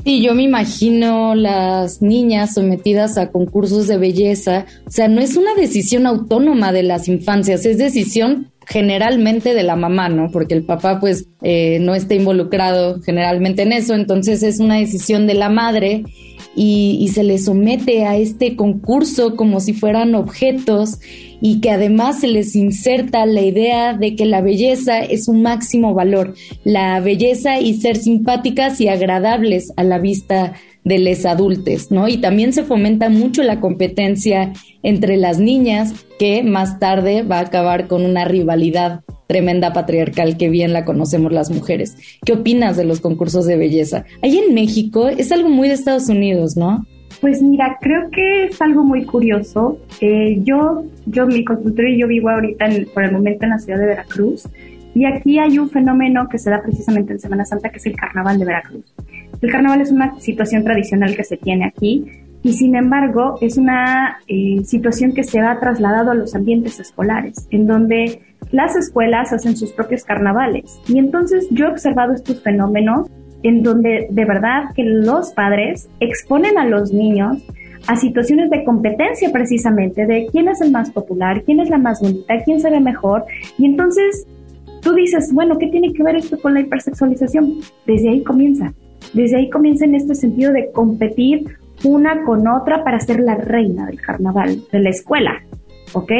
Sí, 0.03 0.21
yo 0.21 0.35
me 0.35 0.43
imagino 0.43 1.33
las 1.33 2.01
niñas 2.01 2.53
sometidas 2.53 3.17
a 3.17 3.31
concursos 3.31 3.87
de 3.87 3.97
belleza. 3.97 4.65
O 4.85 4.91
sea, 4.91 5.07
no 5.07 5.19
es 5.19 5.35
una 5.35 5.55
decisión 5.55 6.05
autónoma 6.05 6.71
de 6.71 6.83
las 6.83 7.07
infancias, 7.07 7.65
es 7.65 7.79
decisión 7.79 8.51
generalmente 8.67 9.53
de 9.53 9.63
la 9.63 9.75
mamá, 9.75 10.09
¿no? 10.09 10.29
Porque 10.31 10.53
el 10.53 10.63
papá 10.63 10.99
pues 10.99 11.27
eh, 11.41 11.79
no 11.81 11.95
está 11.95 12.13
involucrado 12.15 13.01
generalmente 13.01 13.63
en 13.63 13.71
eso, 13.71 13.93
entonces 13.93 14.43
es 14.43 14.59
una 14.59 14.75
decisión 14.75 15.27
de 15.27 15.35
la 15.35 15.49
madre 15.49 16.03
y, 16.55 16.97
y 16.99 17.09
se 17.09 17.23
les 17.23 17.45
somete 17.45 18.05
a 18.05 18.17
este 18.17 18.55
concurso 18.55 19.35
como 19.35 19.59
si 19.59 19.73
fueran 19.73 20.15
objetos 20.15 20.99
y 21.41 21.59
que 21.59 21.69
además 21.69 22.21
se 22.21 22.27
les 22.27 22.55
inserta 22.55 23.25
la 23.25 23.41
idea 23.41 23.93
de 23.93 24.15
que 24.15 24.25
la 24.25 24.41
belleza 24.41 24.99
es 24.99 25.27
un 25.27 25.41
máximo 25.41 25.93
valor, 25.93 26.33
la 26.63 26.99
belleza 26.99 27.59
y 27.59 27.75
ser 27.75 27.97
simpáticas 27.97 28.81
y 28.81 28.87
agradables 28.87 29.71
a 29.75 29.83
la 29.83 29.99
vista 29.99 30.53
de 30.83 30.99
los 30.99 31.25
adultos, 31.25 31.91
¿no? 31.91 32.07
Y 32.07 32.17
también 32.17 32.53
se 32.53 32.63
fomenta 32.63 33.09
mucho 33.09 33.43
la 33.43 33.59
competencia 33.59 34.53
entre 34.83 35.17
las 35.17 35.39
niñas, 35.39 35.93
que 36.19 36.43
más 36.43 36.79
tarde 36.79 37.23
va 37.23 37.39
a 37.39 37.41
acabar 37.41 37.87
con 37.87 38.05
una 38.05 38.25
rivalidad 38.25 39.04
tremenda 39.27 39.73
patriarcal 39.73 40.37
que 40.37 40.49
bien 40.49 40.73
la 40.73 40.85
conocemos 40.85 41.31
las 41.31 41.51
mujeres. 41.51 41.97
¿Qué 42.25 42.33
opinas 42.33 42.77
de 42.77 42.85
los 42.85 43.01
concursos 43.01 43.45
de 43.45 43.57
belleza? 43.57 44.05
Ahí 44.21 44.37
en 44.37 44.53
México 44.53 45.07
es 45.07 45.31
algo 45.31 45.49
muy 45.49 45.67
de 45.67 45.73
Estados 45.73 46.09
Unidos, 46.09 46.55
¿no? 46.57 46.85
Pues 47.21 47.41
mira, 47.41 47.77
creo 47.81 48.09
que 48.11 48.45
es 48.45 48.61
algo 48.61 48.83
muy 48.83 49.05
curioso. 49.05 49.79
Eh, 50.01 50.39
yo, 50.43 50.83
yo, 51.05 51.25
mi 51.25 51.43
consultorio 51.43 51.95
y 51.95 51.99
yo 52.01 52.07
vivo 52.07 52.29
ahorita 52.29 52.67
por 52.93 53.03
el 53.03 53.11
momento 53.11 53.45
en 53.45 53.51
la 53.51 53.59
ciudad 53.59 53.79
de 53.79 53.85
Veracruz 53.85 54.47
y 54.95 55.05
aquí 55.05 55.37
hay 55.39 55.59
un 55.59 55.69
fenómeno 55.69 56.27
que 56.29 56.37
se 56.37 56.49
da 56.49 56.61
precisamente 56.61 57.13
en 57.13 57.19
Semana 57.19 57.45
Santa 57.45 57.69
que 57.69 57.77
es 57.77 57.85
el 57.85 57.95
carnaval 57.95 58.39
de 58.39 58.45
Veracruz. 58.45 58.85
El 59.41 59.51
carnaval 59.51 59.81
es 59.81 59.91
una 59.91 60.17
situación 60.19 60.63
tradicional 60.63 61.15
que 61.15 61.23
se 61.23 61.35
tiene 61.35 61.65
aquí 61.65 62.05
y 62.41 62.53
sin 62.53 62.75
embargo 62.75 63.37
es 63.41 63.57
una 63.57 64.19
eh, 64.27 64.61
situación 64.63 65.13
que 65.13 65.23
se 65.23 65.39
ha 65.39 65.59
trasladado 65.59 66.11
a 66.11 66.15
los 66.15 66.33
ambientes 66.33 66.79
escolares, 66.79 67.47
en 67.51 67.67
donde 67.67 68.21
las 68.51 68.75
escuelas 68.75 69.33
hacen 69.33 69.55
sus 69.55 69.71
propios 69.71 70.03
carnavales. 70.03 70.79
Y 70.87 70.99
entonces 70.99 71.47
yo 71.51 71.65
he 71.65 71.69
observado 71.69 72.13
estos 72.13 72.41
fenómenos 72.41 73.09
en 73.43 73.61
donde 73.61 74.07
de 74.09 74.25
verdad 74.25 74.73
que 74.75 74.83
los 74.83 75.31
padres 75.33 75.87
exponen 75.99 76.57
a 76.57 76.65
los 76.65 76.91
niños 76.91 77.43
a 77.87 77.95
situaciones 77.95 78.49
de 78.49 78.63
competencia 78.63 79.31
precisamente, 79.31 80.05
de 80.07 80.27
quién 80.31 80.47
es 80.47 80.61
el 80.61 80.71
más 80.71 80.89
popular, 80.89 81.43
quién 81.43 81.59
es 81.59 81.69
la 81.69 81.77
más 81.77 82.01
bonita, 82.01 82.33
quién 82.43 82.59
se 82.59 82.69
ve 82.69 82.79
mejor. 82.79 83.25
Y 83.57 83.65
entonces 83.65 84.25
tú 84.81 84.93
dices, 84.93 85.31
bueno, 85.33 85.57
¿qué 85.59 85.67
tiene 85.67 85.93
que 85.93 86.03
ver 86.03 86.15
esto 86.15 86.39
con 86.39 86.53
la 86.53 86.61
hipersexualización? 86.61 87.59
Desde 87.85 88.09
ahí 88.09 88.23
comienza. 88.23 88.73
Desde 89.13 89.37
ahí 89.37 89.49
comienza 89.49 89.85
en 89.85 89.95
este 89.95 90.15
sentido 90.15 90.51
de 90.51 90.71
competir 90.71 91.45
una 91.83 92.23
con 92.23 92.47
otra 92.47 92.83
para 92.83 92.99
ser 92.99 93.19
la 93.19 93.35
reina 93.35 93.85
del 93.85 94.01
carnaval, 94.01 94.63
de 94.71 94.79
la 94.79 94.89
escuela, 94.89 95.43
¿ok? 95.93 96.11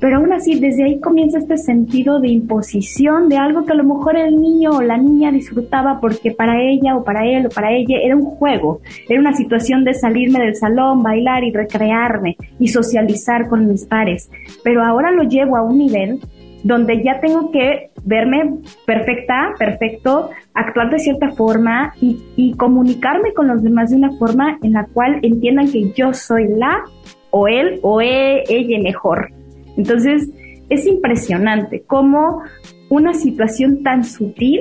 Pero 0.00 0.16
aún 0.16 0.32
así, 0.32 0.58
desde 0.58 0.84
ahí 0.84 0.98
comienza 0.98 1.38
este 1.38 1.58
sentido 1.58 2.20
de 2.20 2.28
imposición 2.28 3.28
de 3.28 3.36
algo 3.36 3.66
que 3.66 3.72
a 3.72 3.76
lo 3.76 3.84
mejor 3.84 4.16
el 4.16 4.40
niño 4.40 4.70
o 4.70 4.82
la 4.82 4.96
niña 4.96 5.30
disfrutaba 5.30 6.00
porque 6.00 6.30
para 6.32 6.60
ella 6.60 6.96
o 6.96 7.04
para 7.04 7.26
él 7.26 7.46
o 7.46 7.48
para 7.50 7.70
ella 7.72 7.98
era 8.02 8.16
un 8.16 8.24
juego, 8.24 8.80
era 9.08 9.20
una 9.20 9.34
situación 9.34 9.84
de 9.84 9.92
salirme 9.92 10.40
del 10.40 10.56
salón, 10.56 11.02
bailar 11.02 11.44
y 11.44 11.52
recrearme 11.52 12.36
y 12.58 12.68
socializar 12.68 13.48
con 13.48 13.68
mis 13.68 13.84
pares. 13.84 14.30
Pero 14.64 14.82
ahora 14.82 15.10
lo 15.10 15.24
llevo 15.24 15.56
a 15.56 15.62
un 15.62 15.76
nivel 15.76 16.18
donde 16.62 17.02
ya 17.02 17.20
tengo 17.20 17.50
que 17.50 17.90
verme 18.04 18.54
perfecta, 18.86 19.52
perfecto, 19.58 20.30
actuar 20.54 20.90
de 20.90 20.98
cierta 20.98 21.30
forma 21.30 21.94
y, 22.00 22.22
y 22.36 22.54
comunicarme 22.54 23.34
con 23.34 23.48
los 23.48 23.62
demás 23.62 23.90
de 23.90 23.96
una 23.96 24.12
forma 24.12 24.58
en 24.62 24.72
la 24.72 24.86
cual 24.86 25.18
entiendan 25.22 25.70
que 25.70 25.92
yo 25.92 26.14
soy 26.14 26.48
la 26.48 26.84
o 27.30 27.48
él 27.48 27.78
o 27.82 28.00
e, 28.00 28.44
ella 28.48 28.78
mejor. 28.82 29.39
Entonces, 29.76 30.28
es 30.68 30.86
impresionante 30.86 31.82
cómo 31.86 32.42
una 32.88 33.14
situación 33.14 33.82
tan 33.82 34.04
sutil 34.04 34.60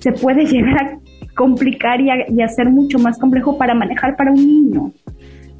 se 0.00 0.12
puede 0.12 0.44
llegar 0.50 0.78
a 0.84 0.98
complicar 1.36 2.00
y, 2.00 2.42
hacer 2.42 2.70
mucho 2.70 2.98
más 2.98 3.18
complejo 3.18 3.58
para 3.58 3.74
manejar 3.74 4.16
para 4.16 4.30
un 4.32 4.46
niño. 4.46 4.92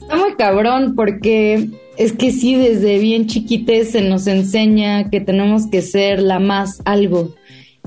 Está 0.00 0.16
muy 0.16 0.34
cabrón 0.34 0.94
porque 0.94 1.70
es 1.96 2.12
que 2.12 2.30
sí, 2.30 2.54
desde 2.54 2.98
bien 2.98 3.26
chiquites 3.26 3.92
se 3.92 4.02
nos 4.02 4.26
enseña 4.26 5.10
que 5.10 5.20
tenemos 5.20 5.66
que 5.66 5.82
ser 5.82 6.20
la 6.20 6.38
más 6.38 6.82
algo. 6.84 7.34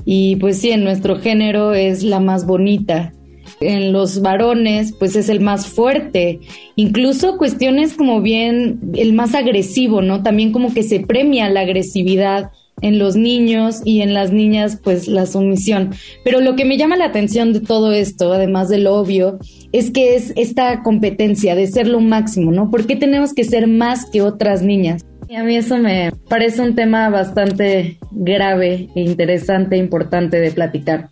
Y 0.04 0.36
pues 0.36 0.58
sí, 0.58 0.70
en 0.70 0.84
nuestro 0.84 1.16
género 1.16 1.74
es 1.74 2.02
la 2.02 2.18
más 2.18 2.46
bonita 2.46 3.12
en 3.60 3.92
los 3.92 4.22
varones, 4.22 4.94
pues 4.98 5.16
es 5.16 5.28
el 5.28 5.40
más 5.40 5.66
fuerte. 5.66 6.40
Incluso 6.76 7.36
cuestiones 7.36 7.94
como 7.94 8.20
bien 8.20 8.80
el 8.94 9.12
más 9.12 9.34
agresivo, 9.34 10.02
¿no? 10.02 10.22
También 10.22 10.52
como 10.52 10.72
que 10.72 10.82
se 10.82 11.00
premia 11.00 11.48
la 11.48 11.60
agresividad 11.60 12.50
en 12.80 12.98
los 12.98 13.16
niños 13.16 13.80
y 13.84 14.02
en 14.02 14.14
las 14.14 14.32
niñas, 14.32 14.78
pues 14.82 15.08
la 15.08 15.26
sumisión. 15.26 15.90
Pero 16.24 16.40
lo 16.40 16.56
que 16.56 16.64
me 16.64 16.76
llama 16.76 16.96
la 16.96 17.06
atención 17.06 17.52
de 17.52 17.60
todo 17.60 17.92
esto, 17.92 18.32
además 18.32 18.68
de 18.68 18.78
lo 18.78 18.94
obvio, 18.94 19.38
es 19.72 19.90
que 19.90 20.14
es 20.14 20.32
esta 20.36 20.82
competencia 20.82 21.54
de 21.54 21.66
ser 21.66 21.88
lo 21.88 22.00
máximo, 22.00 22.52
¿no? 22.52 22.70
¿Por 22.70 22.86
qué 22.86 22.96
tenemos 22.96 23.34
que 23.34 23.44
ser 23.44 23.66
más 23.66 24.06
que 24.06 24.22
otras 24.22 24.62
niñas? 24.62 25.04
Y 25.28 25.36
a 25.36 25.42
mí 25.42 25.56
eso 25.56 25.76
me 25.76 26.10
parece 26.28 26.62
un 26.62 26.74
tema 26.74 27.10
bastante 27.10 27.98
grave 28.12 28.88
e 28.94 29.00
interesante, 29.02 29.76
e 29.76 29.78
importante 29.78 30.40
de 30.40 30.50
platicar. 30.52 31.10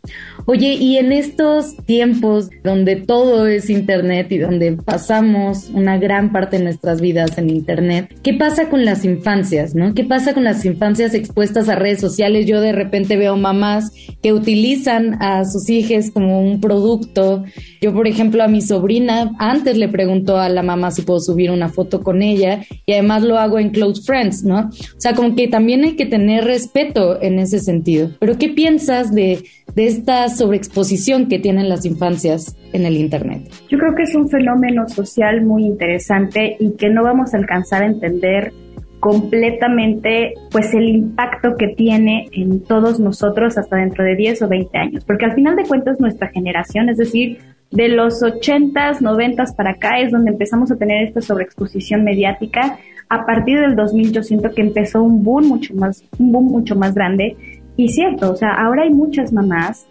Oye, 0.48 0.74
y 0.74 0.96
en 0.96 1.10
estos 1.10 1.76
tiempos 1.86 2.50
donde 2.62 2.94
todo 2.94 3.48
es 3.48 3.68
Internet 3.68 4.30
y 4.30 4.38
donde 4.38 4.72
pasamos 4.72 5.70
una 5.74 5.98
gran 5.98 6.30
parte 6.30 6.58
de 6.58 6.64
nuestras 6.64 7.00
vidas 7.00 7.36
en 7.36 7.50
Internet, 7.50 8.16
¿qué 8.22 8.32
pasa 8.32 8.68
con 8.68 8.84
las 8.84 9.04
infancias, 9.04 9.74
no? 9.74 9.92
¿Qué 9.92 10.04
pasa 10.04 10.34
con 10.34 10.44
las 10.44 10.64
infancias 10.64 11.14
expuestas 11.14 11.68
a 11.68 11.74
redes 11.74 12.00
sociales? 12.00 12.46
Yo 12.46 12.60
de 12.60 12.70
repente 12.70 13.16
veo 13.16 13.36
mamás 13.36 13.90
que 14.22 14.32
utilizan 14.32 15.20
a 15.20 15.44
sus 15.44 15.68
hijos 15.68 16.12
como 16.12 16.40
un 16.40 16.60
producto. 16.60 17.42
Yo, 17.80 17.92
por 17.92 18.06
ejemplo, 18.06 18.44
a 18.44 18.48
mi 18.48 18.60
sobrina 18.60 19.32
antes 19.40 19.76
le 19.76 19.88
preguntó 19.88 20.38
a 20.38 20.48
la 20.48 20.62
mamá 20.62 20.92
si 20.92 21.02
puedo 21.02 21.18
subir 21.18 21.50
una 21.50 21.70
foto 21.70 22.04
con 22.04 22.22
ella 22.22 22.60
y 22.86 22.92
además 22.92 23.24
lo 23.24 23.36
hago 23.38 23.58
en 23.58 23.70
Close 23.70 24.02
Friends, 24.02 24.44
¿no? 24.44 24.60
O 24.60 25.00
sea, 25.00 25.14
como 25.14 25.34
que 25.34 25.48
también 25.48 25.82
hay 25.82 25.96
que 25.96 26.06
tener 26.06 26.44
respeto 26.44 27.20
en 27.20 27.40
ese 27.40 27.58
sentido. 27.58 28.10
Pero 28.20 28.38
¿qué 28.38 28.48
piensas 28.50 29.12
de, 29.12 29.42
de 29.74 29.86
esta 29.86 30.28
sobreexposición 30.36 31.26
que 31.26 31.38
tienen 31.38 31.68
las 31.68 31.84
infancias 31.84 32.56
en 32.72 32.86
el 32.86 32.96
Internet? 32.96 33.50
Yo 33.68 33.78
creo 33.78 33.94
que 33.94 34.04
es 34.04 34.14
un 34.14 34.28
fenómeno 34.28 34.88
social 34.88 35.44
muy 35.44 35.64
interesante 35.64 36.56
y 36.58 36.72
que 36.72 36.90
no 36.90 37.02
vamos 37.02 37.34
a 37.34 37.38
alcanzar 37.38 37.82
a 37.82 37.86
entender 37.86 38.52
completamente 39.00 40.34
pues 40.50 40.72
el 40.74 40.88
impacto 40.88 41.56
que 41.56 41.68
tiene 41.68 42.28
en 42.32 42.60
todos 42.64 42.98
nosotros 42.98 43.56
hasta 43.58 43.76
dentro 43.76 44.04
de 44.04 44.16
10 44.16 44.42
o 44.42 44.48
20 44.48 44.78
años, 44.78 45.04
porque 45.04 45.26
al 45.26 45.34
final 45.34 45.56
de 45.56 45.64
cuentas 45.64 46.00
nuestra 46.00 46.28
generación, 46.28 46.88
es 46.88 46.96
decir, 46.96 47.38
de 47.70 47.88
los 47.88 48.22
80s, 48.22 49.00
90s 49.00 49.54
para 49.54 49.72
acá 49.72 50.00
es 50.00 50.12
donde 50.12 50.30
empezamos 50.30 50.70
a 50.70 50.76
tener 50.76 51.06
esta 51.06 51.20
sobreexposición 51.20 52.04
mediática. 52.04 52.78
A 53.08 53.26
partir 53.26 53.60
del 53.60 53.76
2000 53.76 54.12
yo 54.12 54.22
siento 54.22 54.50
que 54.50 54.62
empezó 54.62 55.02
un 55.02 55.22
boom 55.22 55.46
mucho 55.46 55.74
más, 55.74 56.04
un 56.18 56.32
boom 56.32 56.46
mucho 56.46 56.74
más 56.76 56.94
grande. 56.94 57.36
Y 57.76 57.88
cierto, 57.88 58.32
o 58.32 58.36
sea, 58.36 58.54
ahora 58.54 58.84
hay 58.84 58.90
muchas 58.90 59.32
mamás 59.32 59.86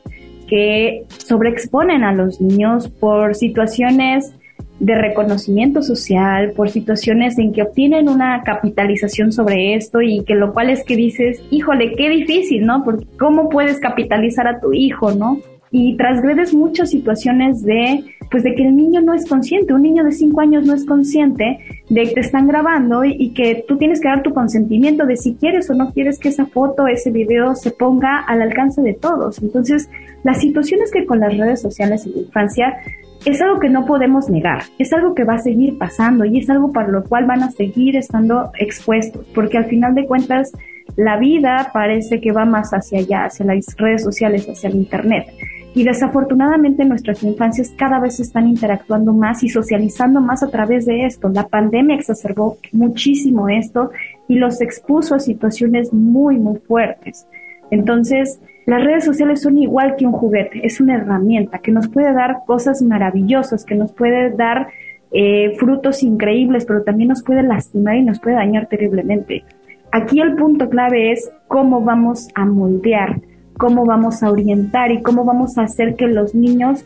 que 0.47 1.03
sobreexponen 1.07 2.03
a 2.03 2.13
los 2.13 2.41
niños 2.41 2.87
por 2.87 3.35
situaciones 3.35 4.33
de 4.79 4.95
reconocimiento 4.95 5.81
social, 5.81 6.51
por 6.51 6.69
situaciones 6.69 7.39
en 7.39 7.53
que 7.53 7.63
obtienen 7.63 8.09
una 8.09 8.43
capitalización 8.43 9.31
sobre 9.31 9.75
esto 9.75 10.01
y 10.01 10.23
que 10.25 10.35
lo 10.35 10.53
cual 10.53 10.69
es 10.69 10.83
que 10.83 10.95
dices, 10.95 11.41
híjole, 11.49 11.93
qué 11.95 12.09
difícil, 12.09 12.65
¿no? 12.65 12.83
Porque 12.83 13.05
¿cómo 13.17 13.49
puedes 13.49 13.79
capitalizar 13.79 14.47
a 14.47 14.59
tu 14.59 14.73
hijo, 14.73 15.11
¿no? 15.13 15.39
Y 15.77 15.97
transgredes 15.97 16.53
muchas 16.53 16.89
situaciones 16.89 17.61
de 17.61 18.05
pues 18.31 18.43
de 18.43 18.55
que 18.55 18.63
el 18.63 18.75
niño 18.77 19.01
no 19.01 19.13
es 19.13 19.27
consciente, 19.27 19.73
un 19.73 19.81
niño 19.81 20.05
de 20.05 20.13
5 20.13 20.39
años 20.39 20.65
no 20.65 20.73
es 20.73 20.85
consciente 20.85 21.59
de 21.89 22.03
que 22.03 22.13
te 22.13 22.21
están 22.21 22.47
grabando 22.47 23.03
y, 23.03 23.33
que 23.33 23.65
tú 23.67 23.77
tienes 23.77 23.99
que 23.99 24.07
dar 24.07 24.23
tu 24.23 24.33
consentimiento 24.33 25.05
de 25.05 25.17
si 25.17 25.35
quieres 25.35 25.69
o 25.69 25.73
no 25.73 25.91
quieres 25.91 26.17
que 26.17 26.29
esa 26.29 26.45
foto, 26.45 26.87
ese 26.87 27.11
video 27.11 27.55
se 27.55 27.71
ponga 27.71 28.19
al 28.19 28.41
alcance 28.41 28.81
de 28.81 28.93
todos. 28.93 29.43
Entonces, 29.43 29.89
las 30.23 30.39
situaciones 30.39 30.91
que 30.91 31.05
con 31.05 31.19
las 31.19 31.37
redes 31.37 31.61
sociales 31.61 32.05
en 32.05 32.13
la 32.13 32.21
infancia 32.21 32.77
es 33.25 33.41
algo 33.41 33.59
que 33.59 33.69
no 33.69 33.85
podemos 33.85 34.29
negar, 34.29 34.63
es 34.79 34.93
algo 34.93 35.13
que 35.13 35.25
va 35.25 35.35
a 35.35 35.39
seguir 35.39 35.77
pasando 35.77 36.23
y 36.23 36.39
es 36.39 36.49
algo 36.49 36.71
para 36.71 36.87
lo 36.87 37.03
cual 37.03 37.25
van 37.25 37.43
a 37.43 37.51
seguir 37.51 37.97
estando 37.97 38.49
expuestos, 38.57 39.25
porque 39.35 39.57
al 39.57 39.65
final 39.65 39.93
de 39.93 40.05
cuentas 40.05 40.53
la 40.95 41.17
vida 41.17 41.71
parece 41.73 42.21
que 42.21 42.31
va 42.31 42.45
más 42.45 42.71
hacia 42.71 42.99
allá, 42.99 43.25
hacia 43.25 43.45
las 43.45 43.65
redes 43.77 44.03
sociales, 44.03 44.47
hacia 44.47 44.69
el 44.69 44.75
Internet. 44.75 45.27
Y 45.75 45.83
desafortunadamente 45.83 46.85
nuestras 46.85 47.21
infancias 47.21 47.73
cada 47.77 47.99
vez 47.99 48.21
están 48.21 48.47
interactuando 48.47 49.11
más 49.11 49.43
y 49.43 49.49
socializando 49.49 50.21
más 50.21 50.41
a 50.41 50.49
través 50.49 50.85
de 50.85 51.05
esto. 51.05 51.27
La 51.27 51.47
pandemia 51.47 51.97
exacerbó 51.97 52.57
muchísimo 52.71 53.49
esto 53.49 53.91
y 54.29 54.35
los 54.35 54.61
expuso 54.61 55.15
a 55.15 55.19
situaciones 55.19 55.91
muy, 55.91 56.37
muy 56.37 56.59
fuertes. 56.59 57.27
Entonces, 57.71 58.39
las 58.65 58.85
redes 58.85 59.03
sociales 59.03 59.41
son 59.41 59.57
igual 59.57 59.97
que 59.97 60.05
un 60.05 60.13
juguete, 60.13 60.65
es 60.65 60.79
una 60.79 60.95
herramienta 60.95 61.59
que 61.59 61.71
nos 61.71 61.89
puede 61.89 62.13
dar 62.13 62.37
cosas 62.47 62.81
maravillosas, 62.81 63.65
que 63.65 63.75
nos 63.75 63.91
puede 63.91 64.31
dar 64.31 64.69
eh, 65.11 65.55
frutos 65.57 66.03
increíbles, 66.03 66.65
pero 66.65 66.83
también 66.83 67.09
nos 67.09 67.21
puede 67.21 67.43
lastimar 67.43 67.97
y 67.97 68.03
nos 68.03 68.19
puede 68.21 68.37
dañar 68.37 68.67
terriblemente. 68.67 69.43
Aquí 69.91 70.21
el 70.21 70.35
punto 70.35 70.69
clave 70.69 71.11
es 71.11 71.29
cómo 71.47 71.81
vamos 71.81 72.29
a 72.33 72.45
moldear, 72.45 73.19
cómo 73.57 73.85
vamos 73.85 74.23
a 74.23 74.31
orientar 74.31 74.91
y 74.91 75.01
cómo 75.01 75.25
vamos 75.25 75.57
a 75.57 75.63
hacer 75.63 75.95
que 75.95 76.07
los 76.07 76.35
niños 76.35 76.85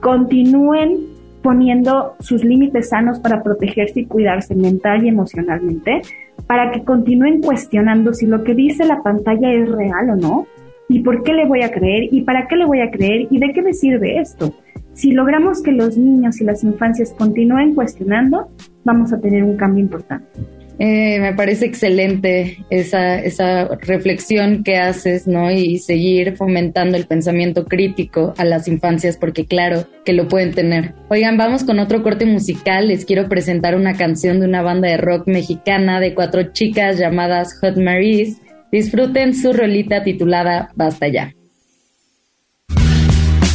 continúen 0.00 1.14
poniendo 1.42 2.14
sus 2.20 2.42
límites 2.42 2.88
sanos 2.88 3.18
para 3.20 3.42
protegerse 3.42 4.00
y 4.00 4.06
cuidarse 4.06 4.54
mental 4.54 5.04
y 5.04 5.08
emocionalmente, 5.08 6.00
para 6.46 6.70
que 6.70 6.84
continúen 6.84 7.42
cuestionando 7.42 8.14
si 8.14 8.26
lo 8.26 8.42
que 8.44 8.54
dice 8.54 8.86
la 8.86 9.02
pantalla 9.02 9.52
es 9.52 9.70
real 9.70 10.10
o 10.10 10.16
no, 10.16 10.46
y 10.88 11.00
por 11.00 11.22
qué 11.22 11.34
le 11.34 11.46
voy 11.46 11.62
a 11.62 11.70
creer, 11.70 12.08
y 12.10 12.22
para 12.22 12.48
qué 12.48 12.56
le 12.56 12.64
voy 12.64 12.80
a 12.80 12.90
creer, 12.90 13.28
y 13.30 13.38
de 13.38 13.52
qué 13.52 13.60
me 13.60 13.74
sirve 13.74 14.18
esto. 14.18 14.54
Si 14.94 15.12
logramos 15.12 15.62
que 15.62 15.72
los 15.72 15.98
niños 15.98 16.40
y 16.40 16.44
las 16.44 16.64
infancias 16.64 17.12
continúen 17.12 17.74
cuestionando, 17.74 18.48
vamos 18.84 19.12
a 19.12 19.20
tener 19.20 19.44
un 19.44 19.56
cambio 19.56 19.84
importante. 19.84 20.40
Eh, 20.78 21.20
me 21.20 21.34
parece 21.34 21.66
excelente 21.66 22.64
esa, 22.68 23.20
esa 23.20 23.68
reflexión 23.80 24.64
que 24.64 24.76
haces, 24.76 25.26
¿no? 25.26 25.50
Y 25.50 25.78
seguir 25.78 26.36
fomentando 26.36 26.96
el 26.96 27.06
pensamiento 27.06 27.64
crítico 27.64 28.34
a 28.36 28.44
las 28.44 28.66
infancias, 28.66 29.16
porque 29.16 29.46
claro 29.46 29.86
que 30.04 30.12
lo 30.12 30.26
pueden 30.26 30.52
tener. 30.52 30.94
Oigan, 31.08 31.36
vamos 31.36 31.64
con 31.64 31.78
otro 31.78 32.02
corte 32.02 32.26
musical. 32.26 32.88
Les 32.88 33.04
quiero 33.04 33.28
presentar 33.28 33.76
una 33.76 33.96
canción 33.96 34.40
de 34.40 34.46
una 34.46 34.62
banda 34.62 34.88
de 34.88 34.96
rock 34.96 35.28
mexicana 35.28 36.00
de 36.00 36.14
cuatro 36.14 36.52
chicas 36.52 36.98
llamadas 36.98 37.58
Hot 37.60 37.76
Maries. 37.76 38.38
Disfruten 38.72 39.34
su 39.34 39.52
rolita 39.52 40.02
titulada 40.02 40.70
Basta 40.74 41.06
ya. 41.06 41.32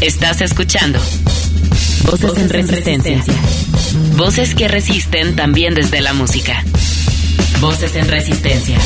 Estás 0.02 0.40
escuchando 0.40 0.98
Voces, 2.06 2.38
en 2.38 2.50
resistencia. 2.50 3.18
Voces 4.16 4.56
que 4.56 4.70
resisten 4.70 5.36
también 5.36 5.76
desde 5.76 6.00
la 6.00 6.14
música. 6.14 6.64
Voces 7.62 7.94
en 7.96 8.08
Resistencia. 8.08 8.80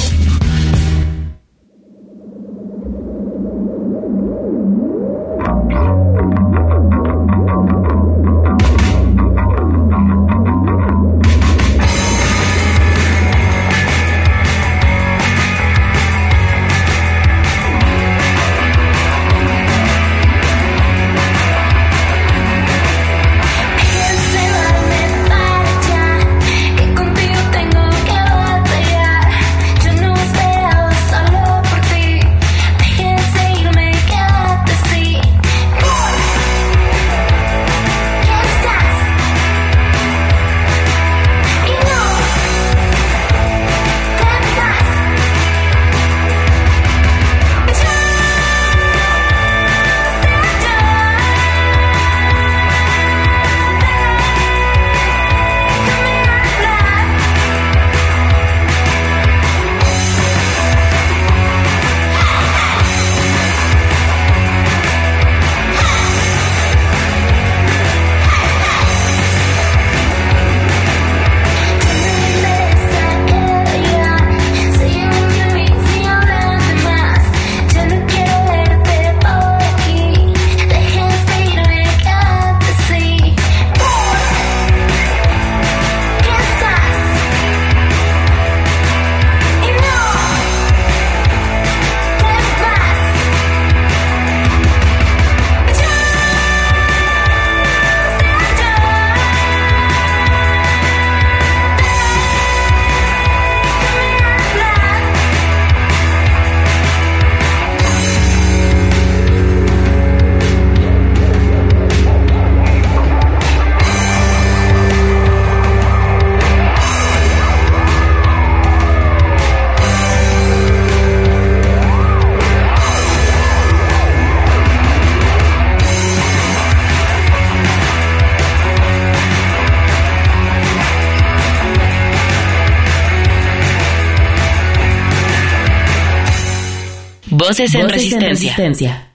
Voces 137.46 137.76
en, 137.76 137.90
resistencia. 137.90 139.10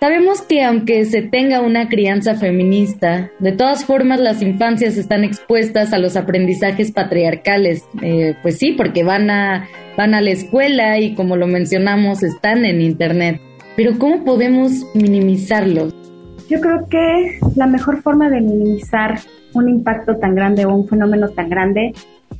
Sabemos 0.00 0.42
que 0.42 0.64
aunque 0.64 1.04
se 1.04 1.22
tenga 1.22 1.60
una 1.60 1.88
crianza 1.88 2.34
feminista, 2.34 3.30
de 3.38 3.52
todas 3.52 3.84
formas 3.84 4.18
las 4.18 4.42
infancias 4.42 4.96
están 4.96 5.22
expuestas 5.22 5.92
a 5.92 5.98
los 5.98 6.16
aprendizajes 6.16 6.90
patriarcales. 6.90 7.84
Eh, 8.02 8.34
pues 8.42 8.58
sí, 8.58 8.72
porque 8.72 9.04
van 9.04 9.30
a, 9.30 9.68
van 9.96 10.14
a 10.14 10.20
la 10.20 10.32
escuela 10.32 10.98
y 10.98 11.14
como 11.14 11.36
lo 11.36 11.46
mencionamos, 11.46 12.24
están 12.24 12.64
en 12.64 12.80
Internet. 12.80 13.40
Pero 13.76 13.96
¿cómo 14.00 14.24
podemos 14.24 14.72
minimizarlos? 14.94 15.94
Yo 16.48 16.60
creo 16.60 16.88
que 16.90 17.38
la 17.54 17.68
mejor 17.68 18.02
forma 18.02 18.28
de 18.30 18.40
minimizar 18.40 19.20
un 19.54 19.68
impacto 19.68 20.16
tan 20.16 20.34
grande 20.34 20.64
o 20.66 20.74
un 20.74 20.88
fenómeno 20.88 21.28
tan 21.28 21.48
grande 21.48 21.92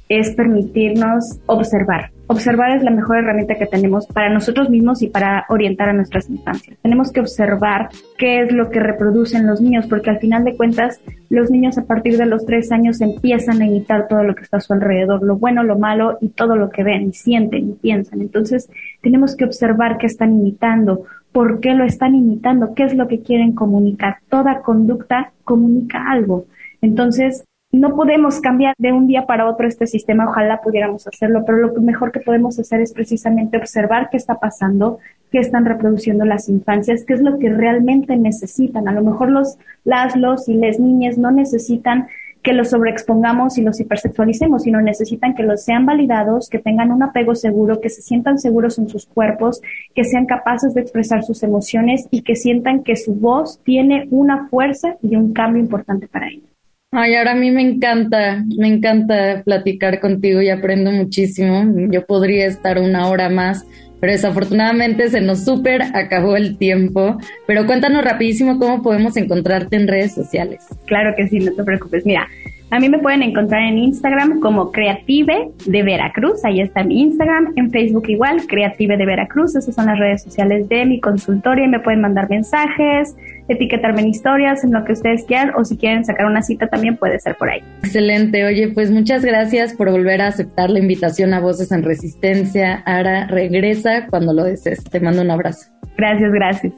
es 0.09 0.35
permitirnos 0.35 1.40
observar. 1.47 2.11
Observar 2.29 2.77
es 2.77 2.83
la 2.83 2.90
mejor 2.90 3.19
herramienta 3.19 3.55
que 3.55 3.66
tenemos 3.66 4.07
para 4.09 4.33
nosotros 4.33 4.69
mismos 4.69 5.01
y 5.01 5.09
para 5.09 5.47
orientar 5.49 5.90
a 5.90 5.92
nuestras 5.92 6.29
infancias. 6.29 6.77
Tenemos 6.83 7.12
que 7.12 7.21
observar 7.21 7.88
qué 8.19 8.40
es 8.40 8.53
lo 8.53 8.69
que 8.69 8.81
reproducen 8.81 9.47
los 9.47 9.61
niños, 9.61 9.87
porque 9.87 10.11
al 10.11 10.19
final 10.19 10.42
de 10.42 10.57
cuentas 10.57 11.01
los 11.29 11.53
niños 11.53 11.79
a 11.79 11.85
partir 11.85 12.16
de 12.16 12.27
los 12.27 12.45
tres 12.45 12.73
años 12.73 13.01
empiezan 13.01 13.62
a 13.62 13.66
imitar 13.66 14.09
todo 14.09 14.25
lo 14.25 14.35
que 14.35 14.42
está 14.42 14.57
a 14.57 14.61
su 14.61 14.73
alrededor, 14.73 15.23
lo 15.23 15.37
bueno, 15.37 15.62
lo 15.62 15.79
malo 15.79 16.19
y 16.21 16.31
todo 16.31 16.57
lo 16.57 16.71
que 16.71 16.83
ven 16.83 17.09
y 17.09 17.12
sienten 17.12 17.71
y 17.71 17.73
piensan. 17.75 18.21
Entonces 18.21 18.69
tenemos 19.03 19.37
que 19.37 19.45
observar 19.45 19.99
qué 19.99 20.07
están 20.07 20.33
imitando, 20.33 21.05
por 21.31 21.61
qué 21.61 21.75
lo 21.75 21.85
están 21.85 22.16
imitando, 22.16 22.75
qué 22.75 22.85
es 22.85 22.95
lo 22.95 23.07
que 23.07 23.21
quieren 23.21 23.53
comunicar. 23.53 24.16
Toda 24.29 24.62
conducta 24.62 25.33
comunica 25.45 26.11
algo. 26.11 26.47
Entonces, 26.81 27.45
no 27.77 27.95
podemos 27.95 28.41
cambiar 28.41 28.75
de 28.79 28.93
un 28.93 29.07
día 29.07 29.27
para 29.27 29.49
otro 29.49 29.69
este 29.69 29.87
sistema, 29.87 30.27
ojalá 30.29 30.61
pudiéramos 30.62 31.07
hacerlo, 31.07 31.45
pero 31.45 31.59
lo 31.59 31.81
mejor 31.83 32.11
que 32.11 32.21
podemos 32.21 32.59
hacer 32.59 32.81
es 32.81 32.93
precisamente 32.93 33.59
observar 33.59 34.09
qué 34.11 34.17
está 34.17 34.41
pasando, 34.41 34.99
qué 35.31 35.39
están 35.39 35.65
reproduciendo 35.65 36.25
las 36.25 36.49
infancias, 36.49 37.05
qué 37.05 37.15
es 37.15 37.21
lo 37.21 37.39
que 37.39 37.51
realmente 37.51 38.17
necesitan. 38.17 38.89
A 38.89 38.93
lo 38.93 39.03
mejor 39.03 39.31
los, 39.31 39.59
las, 39.85 40.17
los 40.17 40.49
y 40.49 40.55
las 40.55 40.81
niñas 40.81 41.19
no 41.19 41.31
necesitan 41.31 42.09
que 42.43 42.53
los 42.53 42.71
sobreexpongamos 42.71 43.59
y 43.59 43.62
los 43.62 43.81
hipersexualicemos, 43.81 44.62
sino 44.62 44.81
necesitan 44.81 45.35
que 45.35 45.43
los 45.43 45.65
sean 45.65 45.85
validados, 45.85 46.49
que 46.49 46.61
tengan 46.61 46.93
un 46.93 47.03
apego 47.03 47.35
seguro, 47.35 47.81
que 47.81 47.91
se 47.91 48.03
sientan 48.03 48.39
seguros 48.39 48.79
en 48.79 48.89
sus 48.89 49.05
cuerpos, 49.05 49.61
que 49.95 50.05
sean 50.05 50.27
capaces 50.27 50.73
de 50.73 50.81
expresar 50.81 51.25
sus 51.25 51.43
emociones 51.43 52.07
y 52.11 52.23
que 52.23 52.37
sientan 52.37 52.85
que 52.85 52.95
su 52.95 53.15
voz 53.15 53.61
tiene 53.65 54.07
una 54.11 54.49
fuerza 54.49 54.97
y 55.03 55.17
un 55.17 55.33
cambio 55.33 55.61
importante 55.61 56.07
para 56.07 56.29
ellos. 56.29 56.56
Ay, 56.98 57.14
ahora 57.14 57.32
a 57.32 57.35
mí 57.35 57.50
me 57.50 57.61
encanta, 57.61 58.42
me 58.56 58.68
encanta 58.68 59.42
platicar 59.44 60.00
contigo 60.00 60.40
y 60.40 60.48
aprendo 60.48 60.90
muchísimo. 60.90 61.62
Yo 61.90 62.06
podría 62.06 62.46
estar 62.46 62.78
una 62.78 63.11
hora 63.11 63.28
más, 63.28 63.66
pero 64.00 64.14
desafortunadamente 64.14 65.11
se 65.11 65.20
nos 65.20 65.44
súper 65.44 65.82
acabó 65.94 66.37
el 66.37 66.56
tiempo. 66.56 67.18
Pero 67.46 67.66
cuéntanos 67.66 68.02
rapidísimo 68.02 68.59
cómo 68.59 68.82
podemos 68.82 69.14
encontrarte 69.18 69.76
en 69.76 69.88
redes 69.88 70.14
sociales. 70.14 70.66
Claro 70.87 71.14
que 71.14 71.28
sí, 71.28 71.38
no 71.38 71.52
te 71.52 71.64
preocupes. 71.64 72.06
Mira, 72.06 72.28
a 72.70 72.80
mí 72.80 72.88
me 72.88 72.98
pueden 72.98 73.22
encontrar 73.22 73.61
en 73.62 73.76
Instagram 73.76 74.40
como 74.40 74.72
Creative 74.72 75.50
de 75.66 75.82
Veracruz, 75.82 76.44
ahí 76.44 76.61
está 76.61 76.82
mi 76.82 77.00
Instagram, 77.02 77.52
en 77.54 77.70
Facebook 77.70 78.09
igual, 78.09 78.46
Creative 78.48 78.96
de 78.96 79.06
Veracruz, 79.06 79.54
esas 79.54 79.74
son 79.74 79.87
las 79.87 79.98
redes 79.98 80.22
sociales 80.22 80.68
de 80.68 80.85
mi 80.85 80.98
consultorio 80.98 81.66
y 81.66 81.68
me 81.68 81.78
pueden 81.78 82.00
mandar 82.00 82.28
mensajes, 82.28 83.14
etiquetarme 83.48 84.02
en 84.02 84.09
historias, 84.09 84.64
en 84.64 84.72
lo 84.72 84.85
que 84.85 84.92
ustedes 84.92 85.24
quieran, 85.24 85.52
o 85.56 85.64
si 85.64 85.76
quieren 85.76 86.04
sacar 86.04 86.26
una 86.26 86.42
cita 86.42 86.66
también 86.68 86.96
puede 86.96 87.18
ser 87.20 87.37
por 87.37 87.50
ahí. 87.50 87.61
Excelente, 87.82 88.44
oye, 88.44 88.68
pues 88.68 88.90
muchas 88.90 89.24
gracias 89.24 89.74
por 89.74 89.90
volver 89.90 90.22
a 90.22 90.28
aceptar 90.28 90.70
la 90.70 90.78
invitación 90.78 91.35
a 91.35 91.40
Voces 91.40 91.72
en 91.72 91.82
Resistencia. 91.82 92.82
Ahora 92.87 93.26
regresa 93.26 94.06
cuando 94.09 94.32
lo 94.32 94.44
desees. 94.44 94.85
Te 94.85 95.00
mando 95.00 95.22
un 95.22 95.30
abrazo. 95.30 95.70
Gracias, 95.96 96.32
gracias. 96.32 96.72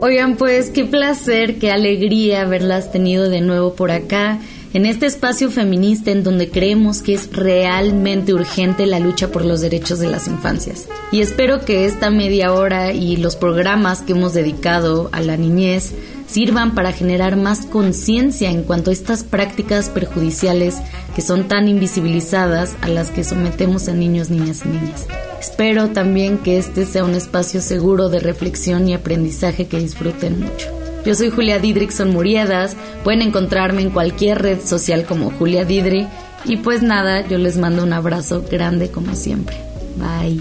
Oigan, 0.00 0.36
pues 0.36 0.70
qué 0.70 0.84
placer, 0.84 1.58
qué 1.58 1.72
alegría 1.72 2.42
haberlas 2.42 2.92
tenido 2.92 3.28
de 3.28 3.40
nuevo 3.40 3.74
por 3.74 3.90
acá, 3.90 4.38
en 4.74 4.86
este 4.86 5.06
espacio 5.06 5.50
feminista 5.50 6.10
en 6.10 6.22
donde 6.22 6.50
creemos 6.50 7.02
que 7.02 7.14
es 7.14 7.32
realmente 7.32 8.34
urgente 8.34 8.86
la 8.86 9.00
lucha 9.00 9.28
por 9.28 9.44
los 9.44 9.60
derechos 9.60 9.98
de 9.98 10.08
las 10.08 10.28
infancias. 10.28 10.88
Y 11.10 11.20
espero 11.20 11.64
que 11.64 11.86
esta 11.86 12.10
media 12.10 12.52
hora 12.52 12.92
y 12.92 13.16
los 13.16 13.36
programas 13.36 14.02
que 14.02 14.12
hemos 14.12 14.34
dedicado 14.34 15.08
a 15.12 15.20
la 15.20 15.36
niñez 15.36 15.94
sirvan 16.26 16.74
para 16.74 16.92
generar 16.92 17.36
más 17.36 17.64
conciencia 17.64 18.50
en 18.50 18.62
cuanto 18.62 18.90
a 18.90 18.92
estas 18.92 19.24
prácticas 19.24 19.88
perjudiciales 19.88 20.76
que 21.14 21.22
son 21.22 21.48
tan 21.48 21.68
invisibilizadas 21.68 22.76
a 22.82 22.88
las 22.88 23.10
que 23.10 23.24
sometemos 23.24 23.88
a 23.88 23.94
niños, 23.94 24.28
niñas 24.28 24.62
y 24.64 24.68
niñas. 24.68 25.06
Espero 25.40 25.88
también 25.88 26.38
que 26.38 26.58
este 26.58 26.84
sea 26.84 27.04
un 27.04 27.14
espacio 27.14 27.62
seguro 27.62 28.10
de 28.10 28.20
reflexión 28.20 28.86
y 28.88 28.94
aprendizaje 28.94 29.66
que 29.66 29.78
disfruten 29.78 30.40
mucho. 30.40 30.77
Yo 31.04 31.14
soy 31.14 31.30
Julia 31.30 31.58
Didrickson 31.58 32.10
Muriedas, 32.10 32.76
pueden 33.04 33.22
encontrarme 33.22 33.82
en 33.82 33.90
cualquier 33.90 34.42
red 34.42 34.60
social 34.60 35.04
como 35.04 35.30
Julia 35.30 35.64
Didri 35.64 36.06
y 36.44 36.56
pues 36.58 36.82
nada, 36.82 37.26
yo 37.26 37.38
les 37.38 37.56
mando 37.56 37.82
un 37.82 37.92
abrazo 37.92 38.44
grande 38.50 38.90
como 38.90 39.14
siempre. 39.14 39.56
Bye. 39.96 40.40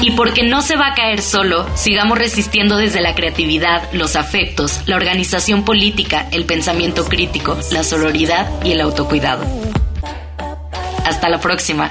Y 0.00 0.10
porque 0.10 0.42
no 0.42 0.60
se 0.60 0.76
va 0.76 0.88
a 0.88 0.94
caer 0.94 1.22
solo, 1.22 1.66
sigamos 1.76 2.18
resistiendo 2.18 2.76
desde 2.76 3.00
la 3.00 3.14
creatividad, 3.14 3.90
los 3.94 4.16
afectos, 4.16 4.82
la 4.84 4.96
organización 4.96 5.64
política, 5.64 6.28
el 6.30 6.44
pensamiento 6.44 7.06
crítico, 7.06 7.56
la 7.72 7.82
sororidad 7.82 8.46
y 8.62 8.72
el 8.72 8.82
autocuidado. 8.82 9.46
Hasta 11.06 11.30
la 11.30 11.40
próxima. 11.40 11.90